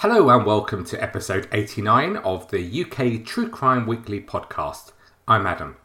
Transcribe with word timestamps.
Hello 0.00 0.28
and 0.28 0.44
welcome 0.44 0.84
to 0.84 1.02
episode 1.02 1.48
89 1.52 2.18
of 2.18 2.50
the 2.50 2.84
UK 2.84 3.24
True 3.24 3.48
Crime 3.48 3.86
Weekly 3.86 4.20
podcast. 4.20 4.92
I'm 5.26 5.46
Adam. 5.46 5.78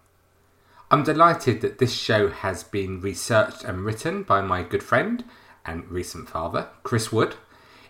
I'm 0.91 1.03
delighted 1.03 1.61
that 1.61 1.77
this 1.77 1.93
show 1.93 2.27
has 2.27 2.61
been 2.61 2.99
researched 2.99 3.63
and 3.63 3.85
written 3.85 4.23
by 4.23 4.41
my 4.41 4.63
good 4.63 4.83
friend 4.83 5.23
and 5.65 5.89
recent 5.89 6.27
father, 6.27 6.67
Chris 6.83 7.13
Wood. 7.13 7.35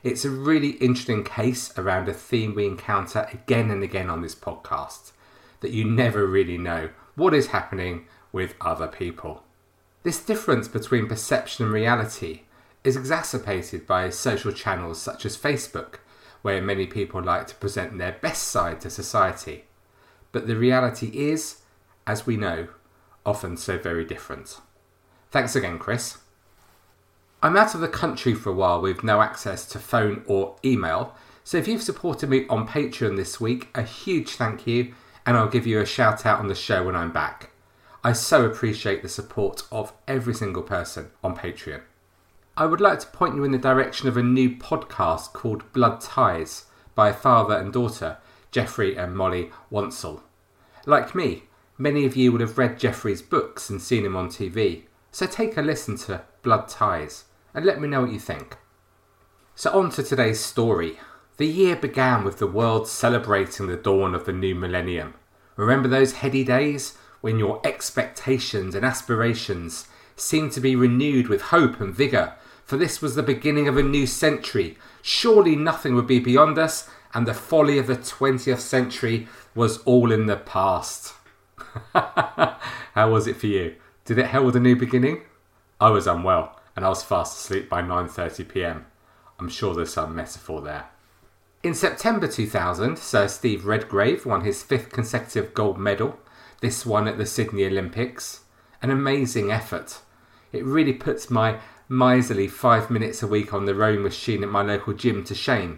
It's 0.03 0.23
a 0.23 0.29
really 0.29 0.73
interesting 0.73 1.23
case 1.23 1.75
around 1.75 2.07
a 2.07 2.13
theme 2.13 2.53
we 2.53 2.67
encounter 2.67 3.27
again 3.33 3.71
and 3.71 3.81
again 3.81 4.07
on 4.07 4.21
this 4.21 4.35
podcast 4.35 5.13
that 5.61 5.71
you 5.71 5.85
never 5.85 6.27
really 6.27 6.59
know 6.59 6.91
what 7.15 7.33
is 7.33 7.47
happening 7.47 8.05
with 8.31 8.53
other 8.61 8.87
people. 8.87 9.41
This 10.03 10.23
difference 10.23 10.67
between 10.67 11.07
perception 11.07 11.65
and 11.65 11.73
reality 11.73 12.41
is 12.83 12.95
exacerbated 12.95 13.87
by 13.87 14.11
social 14.11 14.51
channels 14.51 15.01
such 15.01 15.25
as 15.25 15.35
Facebook 15.35 15.95
where 16.41 16.61
many 16.61 16.87
people 16.87 17.21
like 17.21 17.47
to 17.47 17.55
present 17.55 17.97
their 17.97 18.17
best 18.21 18.47
side 18.47 18.81
to 18.81 18.89
society. 18.89 19.65
But 20.31 20.47
the 20.47 20.55
reality 20.55 21.07
is, 21.07 21.57
as 22.07 22.25
we 22.25 22.37
know, 22.37 22.67
often 23.25 23.57
so 23.57 23.77
very 23.77 24.05
different. 24.05 24.59
Thanks 25.29 25.55
again, 25.55 25.77
Chris. 25.77 26.17
I'm 27.43 27.57
out 27.57 27.73
of 27.73 27.81
the 27.81 27.87
country 27.87 28.33
for 28.33 28.49
a 28.51 28.55
while 28.55 28.81
with 28.81 29.03
no 29.03 29.21
access 29.21 29.65
to 29.67 29.79
phone 29.79 30.23
or 30.27 30.55
email, 30.63 31.15
so 31.43 31.57
if 31.57 31.67
you've 31.67 31.81
supported 31.81 32.29
me 32.29 32.45
on 32.49 32.67
Patreon 32.67 33.15
this 33.15 33.39
week, 33.41 33.69
a 33.73 33.81
huge 33.81 34.29
thank 34.31 34.67
you, 34.67 34.93
and 35.25 35.35
I'll 35.35 35.47
give 35.49 35.65
you 35.65 35.79
a 35.79 35.85
shout 35.85 36.25
out 36.25 36.39
on 36.39 36.47
the 36.47 36.55
show 36.55 36.83
when 36.83 36.95
I'm 36.95 37.11
back. 37.11 37.49
I 38.03 38.13
so 38.13 38.45
appreciate 38.45 39.01
the 39.01 39.09
support 39.09 39.63
of 39.71 39.93
every 40.07 40.33
single 40.33 40.63
person 40.63 41.11
on 41.23 41.35
Patreon. 41.35 41.81
I 42.57 42.65
would 42.65 42.81
like 42.81 42.99
to 42.99 43.07
point 43.07 43.35
you 43.35 43.45
in 43.45 43.51
the 43.51 43.57
direction 43.57 44.09
of 44.09 44.17
a 44.17 44.23
new 44.23 44.49
podcast 44.49 45.31
called 45.31 45.71
Blood 45.71 46.01
Ties 46.01 46.65
by 46.95 47.13
father 47.13 47.55
and 47.55 47.71
daughter, 47.71 48.17
Geoffrey 48.51 48.97
and 48.97 49.15
Molly 49.15 49.51
Wansell. 49.71 50.21
Like 50.85 51.15
me, 51.15 51.43
many 51.77 52.05
of 52.05 52.17
you 52.17 52.31
would 52.31 52.41
have 52.41 52.57
read 52.57 52.77
Geoffrey's 52.77 53.21
books 53.21 53.69
and 53.69 53.81
seen 53.81 54.05
him 54.05 54.17
on 54.17 54.27
TV, 54.27 54.83
so 55.11 55.25
take 55.25 55.55
a 55.55 55.61
listen 55.61 55.95
to 55.99 56.23
Blood 56.41 56.67
Ties 56.67 57.23
and 57.53 57.65
let 57.65 57.79
me 57.79 57.87
know 57.87 58.01
what 58.01 58.11
you 58.11 58.19
think. 58.19 58.57
So, 59.55 59.71
on 59.71 59.89
to 59.91 60.03
today's 60.03 60.41
story. 60.41 60.99
The 61.37 61.47
year 61.47 61.77
began 61.77 62.25
with 62.25 62.39
the 62.39 62.47
world 62.47 62.85
celebrating 62.85 63.67
the 63.67 63.77
dawn 63.77 64.13
of 64.13 64.25
the 64.25 64.33
new 64.33 64.55
millennium. 64.55 65.13
Remember 65.55 65.87
those 65.87 66.13
heady 66.13 66.43
days 66.43 66.97
when 67.21 67.39
your 67.39 67.61
expectations 67.65 68.75
and 68.75 68.85
aspirations 68.85 69.87
seemed 70.17 70.51
to 70.51 70.61
be 70.61 70.75
renewed 70.75 71.27
with 71.29 71.43
hope 71.43 71.79
and 71.79 71.95
vigour 71.95 72.35
for 72.71 72.77
this 72.77 73.01
was 73.01 73.15
the 73.15 73.21
beginning 73.21 73.67
of 73.67 73.75
a 73.75 73.83
new 73.83 74.07
century. 74.07 74.77
Surely 75.01 75.57
nothing 75.57 75.93
would 75.93 76.07
be 76.07 76.21
beyond 76.21 76.57
us, 76.57 76.89
and 77.13 77.27
the 77.27 77.33
folly 77.33 77.77
of 77.77 77.85
the 77.85 77.97
20th 77.97 78.59
century 78.59 79.27
was 79.53 79.79
all 79.79 80.09
in 80.09 80.25
the 80.25 80.37
past. 80.37 81.13
How 81.93 83.11
was 83.11 83.27
it 83.27 83.35
for 83.35 83.47
you? 83.47 83.75
Did 84.05 84.19
it 84.19 84.27
herald 84.27 84.55
a 84.55 84.61
new 84.61 84.77
beginning? 84.77 85.23
I 85.81 85.89
was 85.89 86.07
unwell, 86.07 86.61
and 86.73 86.85
I 86.85 86.87
was 86.87 87.03
fast 87.03 87.37
asleep 87.37 87.67
by 87.67 87.81
9:30 87.81 88.47
p.m. 88.47 88.85
I'm 89.37 89.49
sure 89.49 89.75
there's 89.75 89.91
some 89.91 90.15
metaphor 90.15 90.61
there. 90.61 90.85
In 91.63 91.73
September 91.73 92.25
2000, 92.25 92.97
Sir 92.97 93.27
Steve 93.27 93.65
Redgrave 93.65 94.25
won 94.25 94.45
his 94.45 94.63
fifth 94.63 94.93
consecutive 94.93 95.53
gold 95.53 95.77
medal, 95.77 96.19
this 96.61 96.85
one 96.85 97.09
at 97.09 97.17
the 97.17 97.25
Sydney 97.25 97.65
Olympics. 97.65 98.45
An 98.81 98.89
amazing 98.89 99.51
effort. 99.51 99.99
It 100.53 100.63
really 100.63 100.93
puts 100.93 101.29
my 101.29 101.59
miserly 101.91 102.47
five 102.47 102.89
minutes 102.89 103.21
a 103.21 103.27
week 103.27 103.53
on 103.53 103.65
the 103.65 103.75
rowing 103.75 104.01
machine 104.01 104.43
at 104.43 104.49
my 104.49 104.61
local 104.61 104.93
gym 104.93 105.25
to 105.25 105.35
shame. 105.35 105.77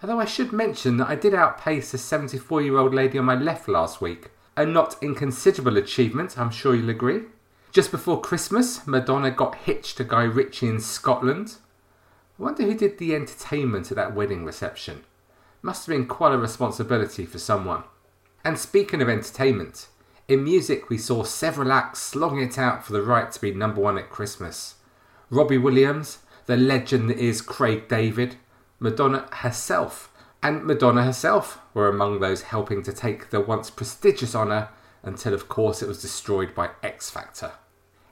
Although 0.00 0.20
I 0.20 0.24
should 0.24 0.52
mention 0.52 0.96
that 0.98 1.08
I 1.08 1.16
did 1.16 1.34
outpace 1.34 1.92
a 1.92 1.98
74 1.98 2.62
year 2.62 2.78
old 2.78 2.94
lady 2.94 3.18
on 3.18 3.24
my 3.24 3.34
left 3.34 3.66
last 3.66 4.00
week. 4.00 4.30
A 4.56 4.64
not 4.64 4.94
inconsiderable 5.02 5.76
achievement, 5.76 6.38
I'm 6.38 6.50
sure 6.50 6.76
you'll 6.76 6.88
agree. 6.88 7.22
Just 7.72 7.90
before 7.90 8.20
Christmas, 8.20 8.86
Madonna 8.86 9.32
got 9.32 9.56
hitched 9.56 9.96
to 9.96 10.04
Guy 10.04 10.22
Ritchie 10.22 10.68
in 10.68 10.78
Scotland. 10.78 11.56
I 12.38 12.44
wonder 12.44 12.62
who 12.62 12.74
did 12.74 12.98
the 12.98 13.16
entertainment 13.16 13.90
at 13.90 13.96
that 13.96 14.14
wedding 14.14 14.44
reception. 14.44 15.02
Must 15.62 15.84
have 15.84 15.96
been 15.96 16.06
quite 16.06 16.32
a 16.32 16.38
responsibility 16.38 17.26
for 17.26 17.40
someone. 17.40 17.82
And 18.44 18.56
speaking 18.56 19.02
of 19.02 19.08
entertainment, 19.08 19.88
in 20.28 20.44
music 20.44 20.88
we 20.88 20.96
saw 20.96 21.24
several 21.24 21.72
acts 21.72 21.98
slogging 21.98 22.40
it 22.40 22.56
out 22.56 22.84
for 22.86 22.92
the 22.92 23.02
right 23.02 23.32
to 23.32 23.40
be 23.40 23.52
number 23.52 23.80
one 23.80 23.98
at 23.98 24.10
Christmas. 24.10 24.76
Robbie 25.32 25.58
Williams, 25.58 26.18
the 26.46 26.56
legend 26.56 27.12
is 27.12 27.40
Craig 27.40 27.86
David, 27.86 28.34
Madonna 28.80 29.28
herself, 29.30 30.12
and 30.42 30.64
Madonna 30.64 31.04
herself 31.04 31.60
were 31.72 31.88
among 31.88 32.18
those 32.18 32.42
helping 32.42 32.82
to 32.82 32.92
take 32.92 33.30
the 33.30 33.40
once 33.40 33.70
prestigious 33.70 34.34
honour 34.34 34.70
until, 35.04 35.32
of 35.32 35.48
course, 35.48 35.82
it 35.82 35.88
was 35.88 36.02
destroyed 36.02 36.52
by 36.52 36.70
X 36.82 37.10
Factor. 37.10 37.52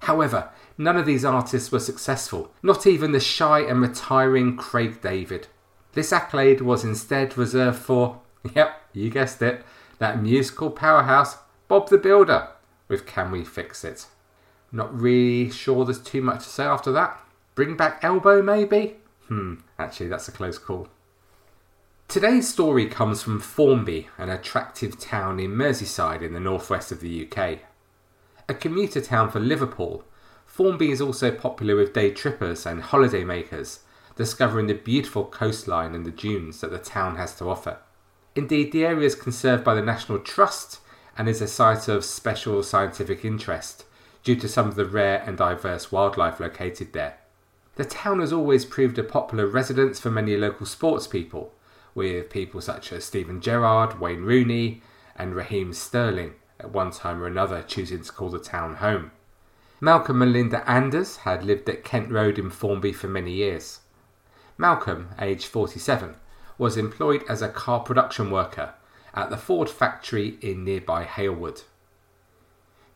However, 0.03 0.51
none 0.79 0.97
of 0.97 1.07
these 1.07 1.25
artists 1.25 1.73
were 1.73 1.81
successful, 1.81 2.53
not 2.63 2.87
even 2.87 3.11
the 3.11 3.19
shy 3.19 3.63
and 3.63 3.81
retiring 3.83 4.57
Craig 4.57 5.01
David. 5.01 5.49
This 5.95 6.13
accolade 6.13 6.61
was 6.61 6.85
instead 6.85 7.37
reserved 7.37 7.81
for, 7.81 8.21
yep, 8.55 8.81
you 8.93 9.11
guessed 9.11 9.43
it, 9.43 9.65
that 9.99 10.23
musical 10.23 10.71
powerhouse, 10.71 11.39
Bob 11.67 11.89
the 11.89 11.99
Builder, 11.99 12.51
with 12.87 13.07
Can 13.07 13.33
We 13.33 13.45
Fix 13.45 13.83
It? 13.83 14.07
Not 14.71 14.99
really 14.99 15.51
sure 15.51 15.85
there's 15.85 16.01
too 16.01 16.23
much 16.23 16.45
to 16.45 16.51
say 16.51 16.65
after 16.65 16.93
that. 16.93 17.19
Bring 17.55 17.77
back 17.77 18.01
Elbow, 18.03 18.43
maybe? 18.43 18.97
Hmm, 19.27 19.55
actually, 19.79 20.09
that's 20.09 20.29
a 20.29 20.33
close 20.33 20.59
call. 20.59 20.89
Today's 22.07 22.49
story 22.49 22.87
comes 22.87 23.23
from 23.23 23.41
Formby, 23.41 24.09
an 24.17 24.31
attractive 24.31 24.99
town 24.99 25.39
in 25.39 25.51
Merseyside 25.51 26.23
in 26.23 26.33
the 26.33 26.41
northwest 26.41 26.91
of 26.91 27.01
the 27.01 27.27
UK. 27.27 27.59
A 28.49 28.55
commuter 28.55 29.01
town 29.01 29.31
for 29.31 29.41
Liverpool, 29.41 30.05
Formby 30.47 30.91
is 30.91 31.01
also 31.01 31.31
popular 31.31 31.77
with 31.77 31.93
day 31.93 32.11
trippers 32.11 32.65
and 32.65 32.83
holiday 32.83 33.23
makers, 33.23 33.81
discovering 34.17 34.67
the 34.67 34.75
beautiful 34.75 35.25
coastline 35.25 35.95
and 35.95 36.05
the 36.05 36.11
dunes 36.11 36.61
that 36.61 36.71
the 36.71 36.79
town 36.79 37.17
has 37.17 37.37
to 37.37 37.49
offer. 37.49 37.79
Indeed, 38.35 38.73
the 38.73 38.85
area 38.85 39.07
is 39.07 39.15
conserved 39.15 39.63
by 39.63 39.75
the 39.75 39.83
National 39.83 40.19
Trust 40.19 40.81
and 41.17 41.29
is 41.29 41.43
a 41.43 41.47
site 41.47 41.89
of 41.89 42.05
special 42.05 42.63
scientific 42.63 43.25
interest, 43.25 43.85
due 44.29 44.37
to 44.37 44.47
some 44.47 44.69
of 44.69 44.75
the 44.75 44.85
rare 44.85 45.25
and 45.27 45.39
diverse 45.39 45.91
wildlife 45.91 46.39
located 46.39 46.93
there. 46.93 47.17
The 47.77 47.85
town 47.87 48.21
has 48.21 48.31
always 48.31 48.67
proved 48.67 48.99
a 48.99 49.03
popular 49.03 49.47
residence 49.47 49.99
for 49.99 50.11
many 50.11 50.37
local 50.37 50.67
sports 50.67 51.07
people, 51.07 51.55
with 51.95 52.29
people 52.29 52.61
such 52.61 52.93
as 52.93 53.07
Steven 53.07 53.41
Gerrard, 53.41 53.99
Wayne 53.99 54.25
Rooney, 54.25 54.83
and 55.17 55.35
Raheem 55.35 55.73
Sterling 55.73 56.35
at 56.61 56.73
one 56.73 56.91
time 56.91 57.23
or 57.23 57.27
another 57.27 57.65
choosing 57.67 58.03
to 58.03 58.13
call 58.13 58.29
the 58.29 58.39
town 58.39 58.75
home. 58.75 59.13
Malcolm 59.81 60.21
and 60.21 60.35
Linda 60.35 60.63
Anders 60.71 61.17
had 61.25 61.43
lived 61.43 61.67
at 61.71 61.83
Kent 61.83 62.13
Road 62.13 62.39
in 62.39 62.51
Formby 62.51 62.93
for 62.93 63.09
many 63.09 63.33
years. 63.33 63.81
Malcolm, 64.59 65.09
aged 65.19 65.47
47, 65.47 66.17
was 66.59 66.77
employed 66.77 67.25
as 67.31 67.41
a 67.41 67.49
car 67.49 67.81
production 67.81 68.31
worker 68.31 68.75
at 69.15 69.31
the 69.31 69.39
Ford 69.39 69.71
factory 69.71 70.37
in 70.43 70.65
nearby 70.65 71.05
Halewood. 71.05 71.63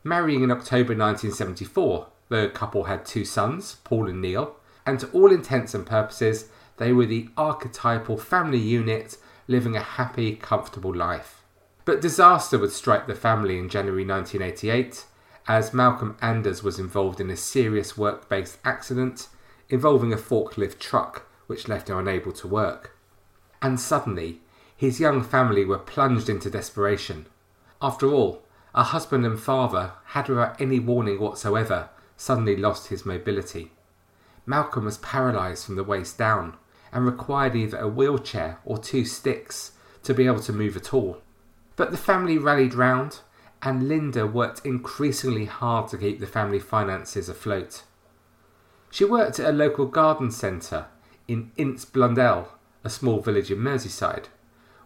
Marrying 0.03 0.43
in 0.43 0.51
October 0.51 0.95
1974, 0.95 2.07
the 2.27 2.51
couple 2.53 2.83
had 2.85 3.05
two 3.05 3.23
sons, 3.23 3.77
Paul 3.85 4.09
and 4.09 4.21
Neil, 4.21 4.57
and 4.85 4.99
to 4.99 5.09
all 5.11 5.31
intents 5.31 5.73
and 5.73 5.85
purposes, 5.85 6.49
they 6.77 6.91
were 6.91 7.05
the 7.05 7.29
archetypal 7.37 8.17
family 8.17 8.57
unit 8.57 9.17
living 9.47 9.77
a 9.77 9.81
happy, 9.81 10.35
comfortable 10.35 10.93
life. 10.93 11.43
But 11.85 12.01
disaster 12.01 12.57
would 12.57 12.71
strike 12.71 13.07
the 13.07 13.15
family 13.15 13.57
in 13.57 13.69
January 13.69 14.05
1988 14.05 15.05
as 15.47 15.73
Malcolm 15.73 16.17
Anders 16.21 16.63
was 16.63 16.79
involved 16.79 17.19
in 17.19 17.29
a 17.29 17.37
serious 17.37 17.97
work 17.97 18.27
based 18.29 18.57
accident 18.63 19.27
involving 19.69 20.13
a 20.13 20.17
forklift 20.17 20.79
truck 20.79 21.27
which 21.47 21.67
left 21.67 21.89
him 21.89 21.97
unable 21.97 22.31
to 22.31 22.47
work. 22.47 22.97
And 23.61 23.79
suddenly, 23.79 24.41
his 24.75 24.99
young 24.99 25.23
family 25.23 25.63
were 25.65 25.77
plunged 25.77 26.29
into 26.29 26.49
desperation. 26.49 27.27
After 27.81 28.07
all, 28.07 28.43
a 28.75 28.83
husband 28.83 29.25
and 29.25 29.39
father 29.39 29.93
had, 30.05 30.27
without 30.29 30.59
any 30.59 30.79
warning 30.79 31.19
whatsoever, 31.19 31.89
suddenly 32.17 32.55
lost 32.55 32.87
his 32.87 33.05
mobility. 33.05 33.71
Malcolm 34.45 34.85
was 34.85 34.97
paralysed 34.97 35.65
from 35.65 35.75
the 35.75 35.83
waist 35.83 36.17
down 36.17 36.57
and 36.91 37.05
required 37.05 37.55
either 37.55 37.77
a 37.77 37.87
wheelchair 37.87 38.59
or 38.65 38.77
two 38.77 39.05
sticks 39.05 39.71
to 40.03 40.13
be 40.13 40.25
able 40.25 40.39
to 40.39 40.53
move 40.53 40.75
at 40.75 40.93
all. 40.93 41.21
But 41.75 41.91
the 41.91 41.97
family 41.97 42.37
rallied 42.37 42.73
round, 42.73 43.19
and 43.61 43.87
Linda 43.87 44.27
worked 44.27 44.65
increasingly 44.65 45.45
hard 45.45 45.87
to 45.89 45.97
keep 45.97 46.19
the 46.19 46.27
family 46.27 46.59
finances 46.59 47.29
afloat. 47.29 47.83
She 48.91 49.05
worked 49.05 49.39
at 49.39 49.49
a 49.49 49.57
local 49.57 49.85
garden 49.85 50.29
centre 50.29 50.87
in 51.27 51.51
Ince 51.55 51.85
Blundell, 51.85 52.49
a 52.83 52.89
small 52.89 53.21
village 53.21 53.49
in 53.49 53.59
Merseyside, 53.59 54.25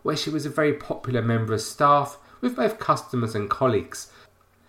where 0.03 0.15
she 0.15 0.29
was 0.29 0.45
a 0.45 0.49
very 0.49 0.73
popular 0.73 1.21
member 1.21 1.53
of 1.53 1.61
staff 1.61 2.19
with 2.41 2.55
both 2.55 2.79
customers 2.79 3.35
and 3.35 3.49
colleagues. 3.49 4.11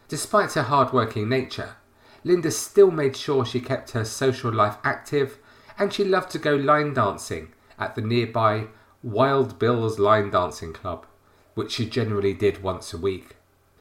Despite 0.09 0.53
her 0.55 0.62
hard 0.62 0.93
working 0.93 1.29
nature, 1.29 1.76
Linda 2.25 2.50
still 2.50 2.91
made 2.91 3.17
sure 3.17 3.44
she 3.44 3.61
kept 3.61 3.93
her 3.93 4.05
social 4.05 4.53
life 4.53 4.76
active 4.85 5.38
and 5.79 5.93
she 5.93 6.05
loved 6.05 6.31
to 6.31 6.38
go 6.38 6.55
line 6.55 6.94
dancing 6.94 7.53
at 7.79 7.94
the 7.94 8.00
nearby 8.00 8.67
Wild 9.03 9.59
Bill's 9.59 9.99
Line 9.99 10.31
Dancing 10.31 10.73
Club, 10.73 11.06
which 11.55 11.73
she 11.73 11.88
generally 11.88 12.35
did 12.35 12.62
once 12.62 12.93
a 12.93 12.99
week. 12.99 13.37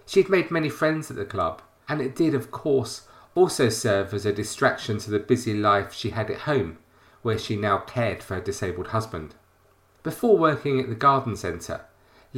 She 0.06 0.22
had 0.22 0.30
made 0.30 0.52
many 0.52 0.70
friends 0.70 1.10
at 1.10 1.18
the 1.18 1.26
club, 1.26 1.62
and 1.90 2.02
it 2.02 2.16
did, 2.16 2.36
of 2.36 2.52
course, 2.52 3.08
also 3.34 3.70
serve 3.70 4.14
as 4.14 4.26
a 4.26 4.32
distraction 4.32 5.00
to 5.00 5.12
the 5.12 5.20
busy 5.20 5.54
life 5.54 5.92
she 5.92 6.12
had 6.12 6.30
at 6.30 6.42
home, 6.42 6.78
where 7.24 7.38
she 7.38 7.56
now 7.56 7.80
cared 7.80 8.22
for 8.22 8.36
her 8.36 8.42
disabled 8.42 8.88
husband. 8.88 9.34
Before 10.04 10.38
working 10.38 10.80
at 10.80 10.88
the 10.88 10.96
garden 10.96 11.36
centre, 11.36 11.82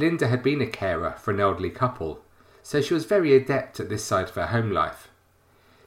Linda 0.00 0.28
had 0.28 0.42
been 0.42 0.62
a 0.62 0.66
carer 0.66 1.14
for 1.18 1.30
an 1.30 1.40
elderly 1.40 1.68
couple, 1.68 2.22
so 2.62 2.80
she 2.80 2.94
was 2.94 3.04
very 3.04 3.34
adept 3.34 3.78
at 3.78 3.90
this 3.90 4.02
side 4.02 4.30
of 4.30 4.34
her 4.34 4.46
home 4.46 4.70
life. 4.72 5.08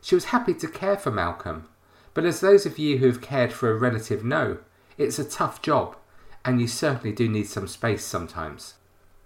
She 0.01 0.13
was 0.13 0.25
happy 0.25 0.53
to 0.53 0.67
care 0.67 0.97
for 0.97 1.09
Malcolm, 1.09 1.67
but 2.13 2.23
as 2.23 2.39
those 2.39 2.67
of 2.67 2.77
you 2.77 2.99
who 2.99 3.07
have 3.07 3.21
cared 3.21 3.51
for 3.51 3.71
a 3.71 3.75
relative 3.75 4.23
know, 4.23 4.59
it's 4.99 5.17
a 5.17 5.27
tough 5.27 5.63
job, 5.63 5.97
and 6.45 6.61
you 6.61 6.67
certainly 6.67 7.11
do 7.11 7.27
need 7.27 7.47
some 7.47 7.67
space 7.67 8.05
sometimes. 8.05 8.75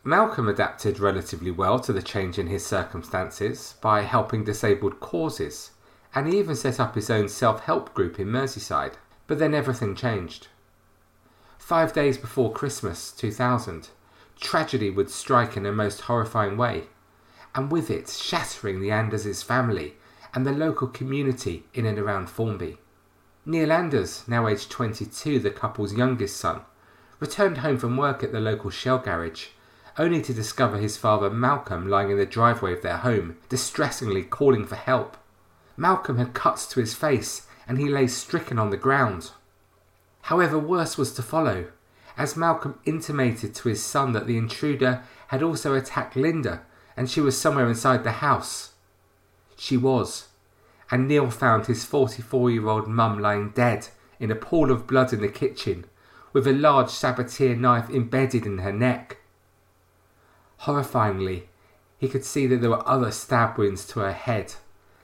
Malcolm 0.05 0.47
adapted 0.47 1.01
relatively 1.01 1.51
well 1.51 1.81
to 1.81 1.91
the 1.91 2.01
change 2.01 2.39
in 2.39 2.47
his 2.47 2.65
circumstances 2.65 3.75
by 3.81 4.03
helping 4.03 4.45
disabled 4.45 5.01
causes, 5.01 5.71
and 6.15 6.27
he 6.27 6.39
even 6.39 6.55
set 6.55 6.79
up 6.79 6.95
his 6.95 7.09
own 7.09 7.27
self 7.27 7.59
help 7.65 7.93
group 7.93 8.21
in 8.21 8.27
Merseyside. 8.27 8.93
But 9.27 9.37
then 9.37 9.53
everything 9.53 9.95
changed. 9.95 10.47
Five 11.57 11.91
days 11.91 12.17
before 12.17 12.53
Christmas 12.53 13.11
2000, 13.11 13.89
tragedy 14.39 14.89
would 14.89 15.09
strike 15.09 15.57
in 15.57 15.65
a 15.65 15.71
most 15.71 16.01
horrifying 16.01 16.57
way, 16.57 16.87
and 17.55 17.71
with 17.71 17.89
it 17.89 18.09
shattering 18.09 18.81
the 18.81 18.91
Anders' 18.91 19.43
family 19.43 19.95
and 20.33 20.45
the 20.45 20.51
local 20.51 20.87
community 20.87 21.65
in 21.73 21.85
and 21.85 21.97
around 21.97 22.29
Formby. 22.29 22.77
Neil 23.45 23.71
Anders, 23.71 24.23
now 24.27 24.47
aged 24.47 24.69
22, 24.69 25.39
the 25.39 25.49
couple's 25.49 25.93
youngest 25.93 26.37
son, 26.37 26.61
returned 27.19 27.59
home 27.59 27.77
from 27.77 27.97
work 27.97 28.23
at 28.23 28.31
the 28.31 28.39
local 28.39 28.69
Shell 28.69 28.99
garage, 28.99 29.47
only 29.97 30.21
to 30.21 30.33
discover 30.33 30.77
his 30.77 30.97
father 30.97 31.29
Malcolm 31.29 31.87
lying 31.89 32.11
in 32.11 32.17
the 32.17 32.25
driveway 32.25 32.73
of 32.73 32.81
their 32.81 32.97
home, 32.97 33.37
distressingly 33.49 34.23
calling 34.23 34.65
for 34.65 34.75
help. 34.75 35.17
Malcolm 35.75 36.17
had 36.17 36.33
cuts 36.33 36.67
to 36.67 36.79
his 36.79 36.93
face 36.93 37.47
and 37.67 37.79
he 37.79 37.89
lay 37.89 38.07
stricken 38.07 38.59
on 38.59 38.69
the 38.69 38.77
ground. 38.77 39.31
However, 40.23 40.59
worse 40.59 40.97
was 40.97 41.13
to 41.13 41.23
follow, 41.23 41.67
as 42.17 42.35
Malcolm 42.35 42.79
intimated 42.85 43.53
to 43.55 43.69
his 43.69 43.83
son 43.83 44.11
that 44.13 44.27
the 44.27 44.37
intruder 44.37 45.03
had 45.27 45.43
also 45.43 45.75
attacked 45.75 46.15
Linda 46.15 46.63
and 46.97 47.09
she 47.09 47.21
was 47.21 47.39
somewhere 47.39 47.69
inside 47.69 48.03
the 48.03 48.13
house. 48.13 48.71
She 49.55 49.77
was. 49.77 50.27
And 50.89 51.07
Neil 51.07 51.29
found 51.29 51.67
his 51.67 51.85
44 51.85 52.49
year 52.49 52.67
old 52.67 52.87
mum 52.87 53.19
lying 53.19 53.51
dead 53.51 53.89
in 54.19 54.31
a 54.31 54.35
pool 54.35 54.71
of 54.71 54.87
blood 54.87 55.13
in 55.13 55.21
the 55.21 55.27
kitchen, 55.27 55.85
with 56.33 56.47
a 56.47 56.53
large 56.53 56.87
sabatier 56.87 57.57
knife 57.57 57.89
embedded 57.89 58.47
in 58.47 58.59
her 58.59 58.73
neck. 58.73 59.17
Horrifyingly, 60.61 61.43
he 61.99 62.09
could 62.09 62.25
see 62.25 62.47
that 62.47 62.61
there 62.61 62.71
were 62.71 62.87
other 62.87 63.11
stab 63.11 63.57
wounds 63.57 63.85
to 63.87 63.99
her 63.99 64.13
head. 64.13 64.55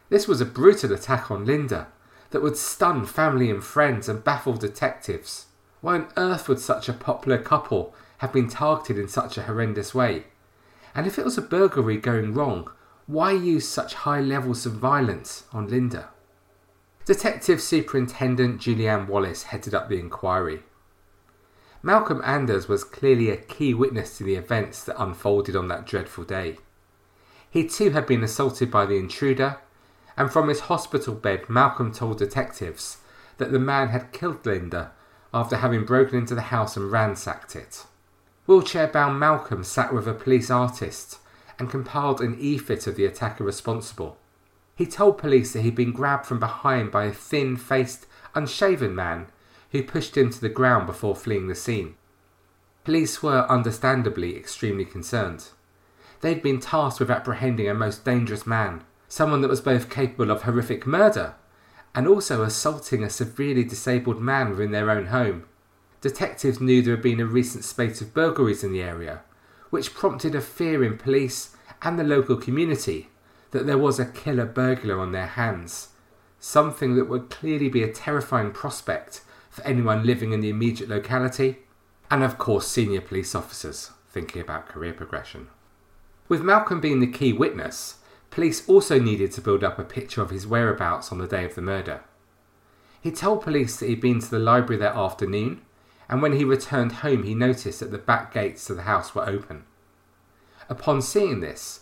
This 0.10 0.28
was 0.28 0.42
a 0.42 0.46
brutal 0.46 0.94
attack 0.94 1.30
on 1.30 1.46
Linda 1.46 1.88
that 2.32 2.42
would 2.42 2.58
stun 2.58 3.06
family 3.06 3.52
and 3.52 3.64
friends 3.64 4.10
and 4.10 4.24
baffle 4.24 4.54
detectives. 4.54 5.46
Why 5.84 5.96
on 5.96 6.08
earth 6.16 6.48
would 6.48 6.62
such 6.62 6.88
a 6.88 6.94
popular 6.94 7.38
couple 7.38 7.94
have 8.20 8.32
been 8.32 8.48
targeted 8.48 8.98
in 8.98 9.10
such 9.10 9.38
a 9.38 9.44
horrendous 9.44 9.94
way? 9.94 10.28
And 10.96 11.06
if 11.06 11.20
it 11.20 11.26
was 11.26 11.38
a 11.38 11.42
burglary 11.42 11.98
going 11.98 12.34
wrong, 12.34 12.72
why 13.06 13.34
use 13.34 13.68
such 13.68 13.94
high 13.94 14.22
levels 14.22 14.66
of 14.66 14.76
violence 14.76 15.44
on 15.52 15.68
Linda? 15.68 16.08
Detective 17.04 17.60
Superintendent 17.62 18.62
Julianne 18.62 19.10
Wallace 19.10 19.44
headed 19.44 19.76
up 19.76 19.90
the 19.90 20.00
inquiry. 20.00 20.64
Malcolm 21.82 22.22
Anders 22.24 22.70
was 22.70 22.86
clearly 22.86 23.30
a 23.30 23.36
key 23.36 23.74
witness 23.74 24.18
to 24.18 24.24
the 24.24 24.36
events 24.36 24.86
that 24.86 25.02
unfolded 25.02 25.54
on 25.54 25.68
that 25.68 25.86
dreadful 25.86 26.24
day. 26.24 26.60
He 27.50 27.68
too 27.68 27.90
had 27.90 28.08
been 28.08 28.24
assaulted 28.24 28.72
by 28.72 28.86
the 28.86 28.96
intruder, 28.96 29.58
and 30.16 30.32
from 30.32 30.48
his 30.48 30.62
hospital 30.62 31.14
bed, 31.14 31.50
Malcolm 31.50 31.92
told 31.92 32.20
detectives 32.20 33.00
that 33.38 33.52
the 33.52 33.60
man 33.60 33.90
had 33.90 34.14
killed 34.14 34.46
Linda 34.46 34.94
after 35.34 35.58
having 35.58 35.86
broken 35.86 36.20
into 36.20 36.36
the 36.36 36.42
house 36.42 36.78
and 36.78 36.92
ransacked 36.92 37.56
it. 37.56 37.86
Wheelchair 38.46 38.88
bound 38.88 39.20
Malcolm 39.20 39.64
sat 39.64 39.94
with 39.94 40.08
a 40.08 40.14
police 40.14 40.52
artist 40.52 41.20
and 41.58 41.70
compiled 41.70 42.22
an 42.22 42.38
e-fit 42.40 42.88
of 42.88 42.96
the 42.96 43.06
attacker 43.06 43.44
responsible. 43.44 44.18
He 44.76 44.86
told 44.86 45.18
police 45.18 45.54
that 45.54 45.62
he'd 45.62 45.76
been 45.76 45.92
grabbed 45.92 46.26
from 46.26 46.40
behind 46.40 46.92
by 46.92 47.06
a 47.06 47.14
thin 47.14 47.58
faced, 47.58 48.06
unshaven 48.36 48.94
man 48.94 49.28
who 49.72 49.84
pushed 49.84 50.18
him 50.18 50.30
to 50.30 50.42
the 50.42 50.50
ground 50.50 50.88
before 50.88 51.16
fleeing 51.16 51.48
the 51.48 51.56
scene. 51.56 51.96
Police 52.84 53.24
were 53.24 53.50
understandably 53.50 54.36
extremely 54.36 54.86
concerned. 54.86 55.50
They'd 56.22 56.44
been 56.44 56.60
tasked 56.60 57.00
with 57.00 57.10
apprehending 57.10 57.70
a 57.70 57.74
most 57.74 58.04
dangerous 58.04 58.46
man, 58.46 58.84
someone 59.08 59.42
that 59.42 59.50
was 59.50 59.62
both 59.62 59.90
capable 59.90 60.32
of 60.32 60.44
horrific 60.44 60.86
murder 60.86 61.36
and 61.96 62.08
also 62.08 62.44
assaulting 62.44 63.04
a 63.04 63.10
severely 63.10 63.64
disabled 63.64 64.20
man 64.20 64.50
within 64.50 64.72
their 64.72 64.90
own 64.90 65.08
home. 65.08 65.46
Detectives 66.02 66.60
knew 66.60 66.82
there 66.82 66.96
had 66.96 67.04
been 67.04 67.20
a 67.20 67.26
recent 67.26 67.64
spate 67.64 68.02
of 68.02 68.14
burglaries 68.14 68.64
in 68.64 68.74
the 68.74 68.82
area, 68.82 69.22
which 69.70 69.94
prompted 69.94 70.36
a 70.36 70.42
fear 70.42 70.84
in 70.84 70.98
police 70.98 71.56
and 71.82 71.98
the 71.98 72.04
local 72.04 72.36
community 72.36 73.10
that 73.52 73.66
there 73.66 73.78
was 73.78 74.00
a 74.00 74.06
killer 74.06 74.46
burglar 74.46 75.00
on 75.00 75.12
their 75.12 75.28
hands, 75.28 75.90
something 76.40 76.96
that 76.96 77.08
would 77.08 77.30
clearly 77.30 77.70
be 77.70 77.84
a 77.84 77.94
terrifying 77.94 78.52
prospect 78.52 79.22
for 79.50 79.64
anyone 79.64 80.06
living 80.06 80.34
in 80.34 80.42
the 80.42 80.50
immediate 80.50 80.90
locality, 80.90 81.60
and 82.10 82.24
of 82.24 82.38
course 82.38 82.68
senior 82.68 83.02
police 83.02 83.36
officers 83.36 83.92
thinking 84.10 84.42
about 84.42 84.68
career 84.68 84.94
progression. 84.94 85.48
With 86.28 86.42
Malcolm 86.42 86.82
being 86.82 87.00
the 87.00 87.08
key 87.08 87.34
witness, 87.34 88.00
police 88.34 88.68
also 88.68 89.00
needed 89.00 89.32
to 89.32 89.42
build 89.42 89.64
up 89.64 89.78
a 89.78 89.84
picture 89.84 90.22
of 90.22 90.32
his 90.32 90.48
whereabouts 90.48 91.12
on 91.12 91.20
the 91.20 91.28
day 91.28 91.46
of 91.46 91.54
the 91.56 91.62
murder. 91.62 92.02
He 93.00 93.12
told 93.12 93.44
police 93.44 93.78
that 93.78 93.88
he'd 93.88 94.02
been 94.02 94.20
to 94.20 94.32
the 94.32 94.40
library 94.40 94.80
that 94.80 94.96
afternoon 94.96 95.62
and 96.10 96.22
when 96.22 96.34
he 96.34 96.44
returned 96.44 96.92
home, 96.92 97.24
he 97.24 97.34
noticed 97.34 97.80
that 97.80 97.92
the 97.92 97.98
back 97.98 98.34
gates 98.34 98.66
to 98.66 98.74
the 98.74 98.84
house 98.84 99.16
were 99.16 99.28
open. 99.28 99.64
Upon 100.70 101.02
seeing 101.02 101.40
this, 101.40 101.82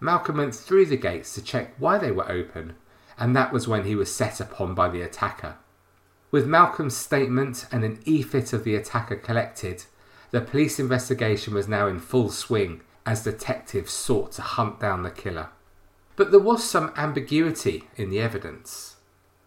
Malcolm 0.00 0.38
went 0.38 0.54
through 0.54 0.86
the 0.86 0.96
gates 0.96 1.34
to 1.34 1.42
check 1.42 1.74
why 1.78 1.98
they 1.98 2.10
were 2.10 2.30
open, 2.30 2.76
and 3.18 3.34
that 3.34 3.52
was 3.52 3.68
when 3.68 3.84
he 3.84 3.94
was 3.94 4.14
set 4.14 4.40
upon 4.40 4.74
by 4.74 4.88
the 4.88 5.02
attacker. 5.02 5.56
With 6.30 6.46
Malcolm's 6.46 6.96
statement 6.96 7.66
and 7.70 7.84
an 7.84 8.00
e-fit 8.04 8.52
of 8.52 8.64
the 8.64 8.74
attacker 8.74 9.16
collected, 9.16 9.84
the 10.30 10.40
police 10.40 10.78
investigation 10.78 11.54
was 11.54 11.68
now 11.68 11.86
in 11.86 11.98
full 11.98 12.30
swing 12.30 12.80
as 13.04 13.24
detectives 13.24 13.92
sought 13.92 14.32
to 14.32 14.42
hunt 14.42 14.80
down 14.80 15.02
the 15.02 15.10
killer. 15.10 15.48
But 16.16 16.30
there 16.30 16.40
was 16.40 16.62
some 16.62 16.92
ambiguity 16.96 17.84
in 17.96 18.10
the 18.10 18.20
evidence. 18.20 18.96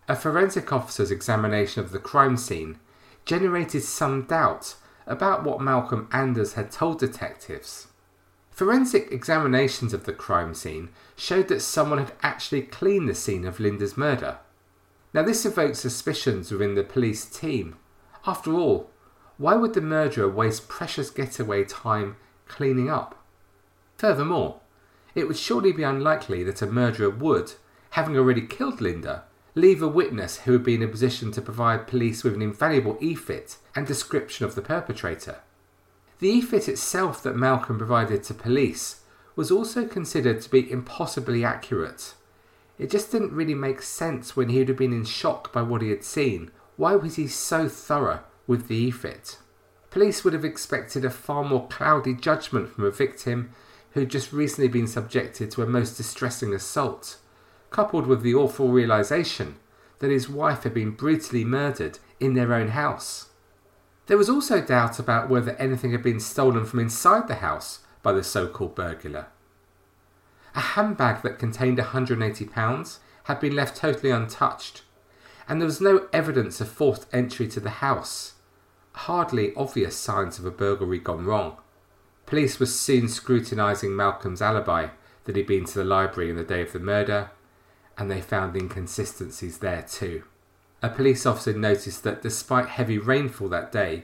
A 0.07 0.15
forensic 0.15 0.71
officer's 0.71 1.11
examination 1.11 1.83
of 1.83 1.91
the 1.91 1.99
crime 1.99 2.37
scene 2.37 2.79
generated 3.25 3.83
some 3.83 4.23
doubt 4.23 4.75
about 5.07 5.43
what 5.43 5.61
Malcolm 5.61 6.07
Anders 6.11 6.53
had 6.53 6.71
told 6.71 6.99
detectives. 6.99 7.87
Forensic 8.51 9.11
examinations 9.11 9.93
of 9.93 10.05
the 10.05 10.13
crime 10.13 10.53
scene 10.53 10.89
showed 11.15 11.47
that 11.49 11.61
someone 11.61 11.99
had 11.99 12.13
actually 12.21 12.61
cleaned 12.61 13.09
the 13.09 13.15
scene 13.15 13.45
of 13.45 13.59
Linda's 13.59 13.97
murder. 13.97 14.37
Now, 15.13 15.23
this 15.23 15.45
evoked 15.45 15.77
suspicions 15.77 16.51
within 16.51 16.75
the 16.75 16.83
police 16.83 17.25
team. 17.25 17.75
After 18.25 18.53
all, 18.53 18.89
why 19.37 19.55
would 19.55 19.73
the 19.73 19.81
murderer 19.81 20.29
waste 20.29 20.67
precious 20.67 21.09
getaway 21.09 21.65
time 21.65 22.15
cleaning 22.47 22.89
up? 22.89 23.23
Furthermore, 23.97 24.61
it 25.15 25.27
would 25.27 25.37
surely 25.37 25.71
be 25.71 25.83
unlikely 25.83 26.43
that 26.43 26.61
a 26.61 26.67
murderer 26.67 27.09
would, 27.09 27.53
having 27.91 28.17
already 28.17 28.41
killed 28.41 28.81
Linda, 28.81 29.23
leave 29.55 29.81
a 29.81 29.87
witness 29.87 30.39
who 30.39 30.51
would 30.51 30.63
be 30.63 30.75
in 30.75 30.83
a 30.83 30.87
position 30.87 31.31
to 31.31 31.41
provide 31.41 31.87
police 31.87 32.23
with 32.23 32.33
an 32.33 32.41
invaluable 32.41 32.97
e-fit 32.99 33.57
and 33.73 33.87
description 33.87 34.45
of 34.45 34.53
the 34.53 34.61
perpetrator. 34.61 35.37
The 36.19 36.27
e-fit 36.29 36.67
itself 36.67 37.23
that 37.23 37.37
Malcolm 37.37 37.77
provided 37.77 38.23
to 38.23 38.33
police 38.33 39.01
was 39.35 39.51
also 39.51 39.85
considered 39.85 40.41
to 40.41 40.49
be 40.49 40.69
impossibly 40.69 41.43
accurate. 41.43 42.13
It 42.77 42.89
just 42.89 43.11
didn't 43.11 43.33
really 43.33 43.55
make 43.55 43.81
sense 43.81 44.35
when 44.35 44.49
he 44.49 44.59
would 44.59 44.67
have 44.67 44.77
been 44.77 44.93
in 44.93 45.05
shock 45.05 45.53
by 45.53 45.61
what 45.61 45.81
he 45.81 45.89
had 45.89 46.03
seen. 46.03 46.51
Why 46.75 46.95
was 46.95 47.15
he 47.15 47.27
so 47.27 47.69
thorough 47.69 48.21
with 48.47 48.67
the 48.67 48.75
e-fit? 48.75 49.39
Police 49.91 50.25
would 50.25 50.33
have 50.33 50.43
expected 50.43 51.05
a 51.05 51.09
far 51.09 51.45
more 51.45 51.67
cloudy 51.69 52.13
judgment 52.13 52.69
from 52.69 52.83
a 52.83 52.91
victim 52.91 53.51
who 53.95 54.01
had 54.01 54.09
just 54.09 54.33
recently 54.33 54.67
been 54.67 54.87
subjected 54.87 55.49
to 55.49 55.63
a 55.63 55.65
most 55.65 55.95
distressing 55.95 56.53
assault, 56.53 57.17
coupled 57.69 58.05
with 58.05 58.21
the 58.23 58.35
awful 58.35 58.67
realization 58.67 59.55
that 59.99 60.11
his 60.11 60.27
wife 60.27 60.63
had 60.63 60.73
been 60.73 60.91
brutally 60.91 61.45
murdered 61.45 61.97
in 62.19 62.33
their 62.33 62.53
own 62.53 62.67
house. 62.67 63.29
There 64.07 64.17
was 64.17 64.29
also 64.29 64.59
doubt 64.59 64.99
about 64.99 65.29
whether 65.29 65.53
anything 65.53 65.93
had 65.93 66.03
been 66.03 66.19
stolen 66.19 66.65
from 66.65 66.81
inside 66.81 67.29
the 67.29 67.35
house 67.35 67.79
by 68.03 68.11
the 68.11 68.21
so 68.21 68.49
called 68.49 68.75
burglar. 68.75 69.27
A 70.55 70.59
handbag 70.59 71.21
that 71.21 71.39
contained 71.39 71.77
£180 71.77 72.99
had 73.23 73.39
been 73.39 73.55
left 73.55 73.77
totally 73.77 74.11
untouched, 74.11 74.81
and 75.47 75.61
there 75.61 75.67
was 75.67 75.79
no 75.79 76.09
evidence 76.11 76.59
of 76.59 76.67
forced 76.67 77.07
entry 77.13 77.47
to 77.47 77.61
the 77.61 77.69
house, 77.69 78.33
hardly 78.91 79.55
obvious 79.55 79.95
signs 79.95 80.37
of 80.37 80.45
a 80.45 80.51
burglary 80.51 80.99
gone 80.99 81.23
wrong. 81.23 81.59
Police 82.25 82.59
were 82.59 82.65
soon 82.65 83.07
scrutinising 83.07 83.95
Malcolm's 83.95 84.41
alibi 84.41 84.87
that 85.25 85.35
he'd 85.35 85.47
been 85.47 85.65
to 85.65 85.79
the 85.79 85.85
library 85.85 86.31
on 86.31 86.37
the 86.37 86.43
day 86.43 86.61
of 86.61 86.73
the 86.73 86.79
murder, 86.79 87.31
and 87.97 88.09
they 88.09 88.21
found 88.21 88.55
inconsistencies 88.55 89.59
there 89.59 89.83
too. 89.83 90.23
A 90.81 90.89
police 90.89 91.25
officer 91.25 91.53
noticed 91.53 92.03
that 92.03 92.21
despite 92.21 92.67
heavy 92.67 92.97
rainfall 92.97 93.49
that 93.49 93.71
day, 93.71 94.03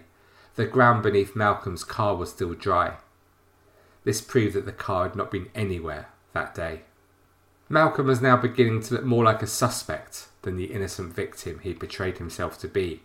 the 0.55 0.65
ground 0.65 1.03
beneath 1.03 1.35
Malcolm's 1.35 1.83
car 1.83 2.15
was 2.15 2.31
still 2.31 2.53
dry. 2.53 2.97
This 4.03 4.21
proved 4.21 4.55
that 4.55 4.65
the 4.65 4.71
car 4.71 5.03
had 5.03 5.15
not 5.15 5.31
been 5.31 5.49
anywhere 5.53 6.09
that 6.33 6.55
day. 6.55 6.81
Malcolm 7.69 8.07
was 8.07 8.21
now 8.21 8.35
beginning 8.35 8.81
to 8.81 8.95
look 8.95 9.03
more 9.03 9.23
like 9.23 9.41
a 9.41 9.47
suspect 9.47 10.27
than 10.41 10.57
the 10.57 10.73
innocent 10.73 11.13
victim 11.13 11.59
he 11.59 11.73
portrayed 11.73 12.17
himself 12.17 12.59
to 12.59 12.67
be. 12.67 13.03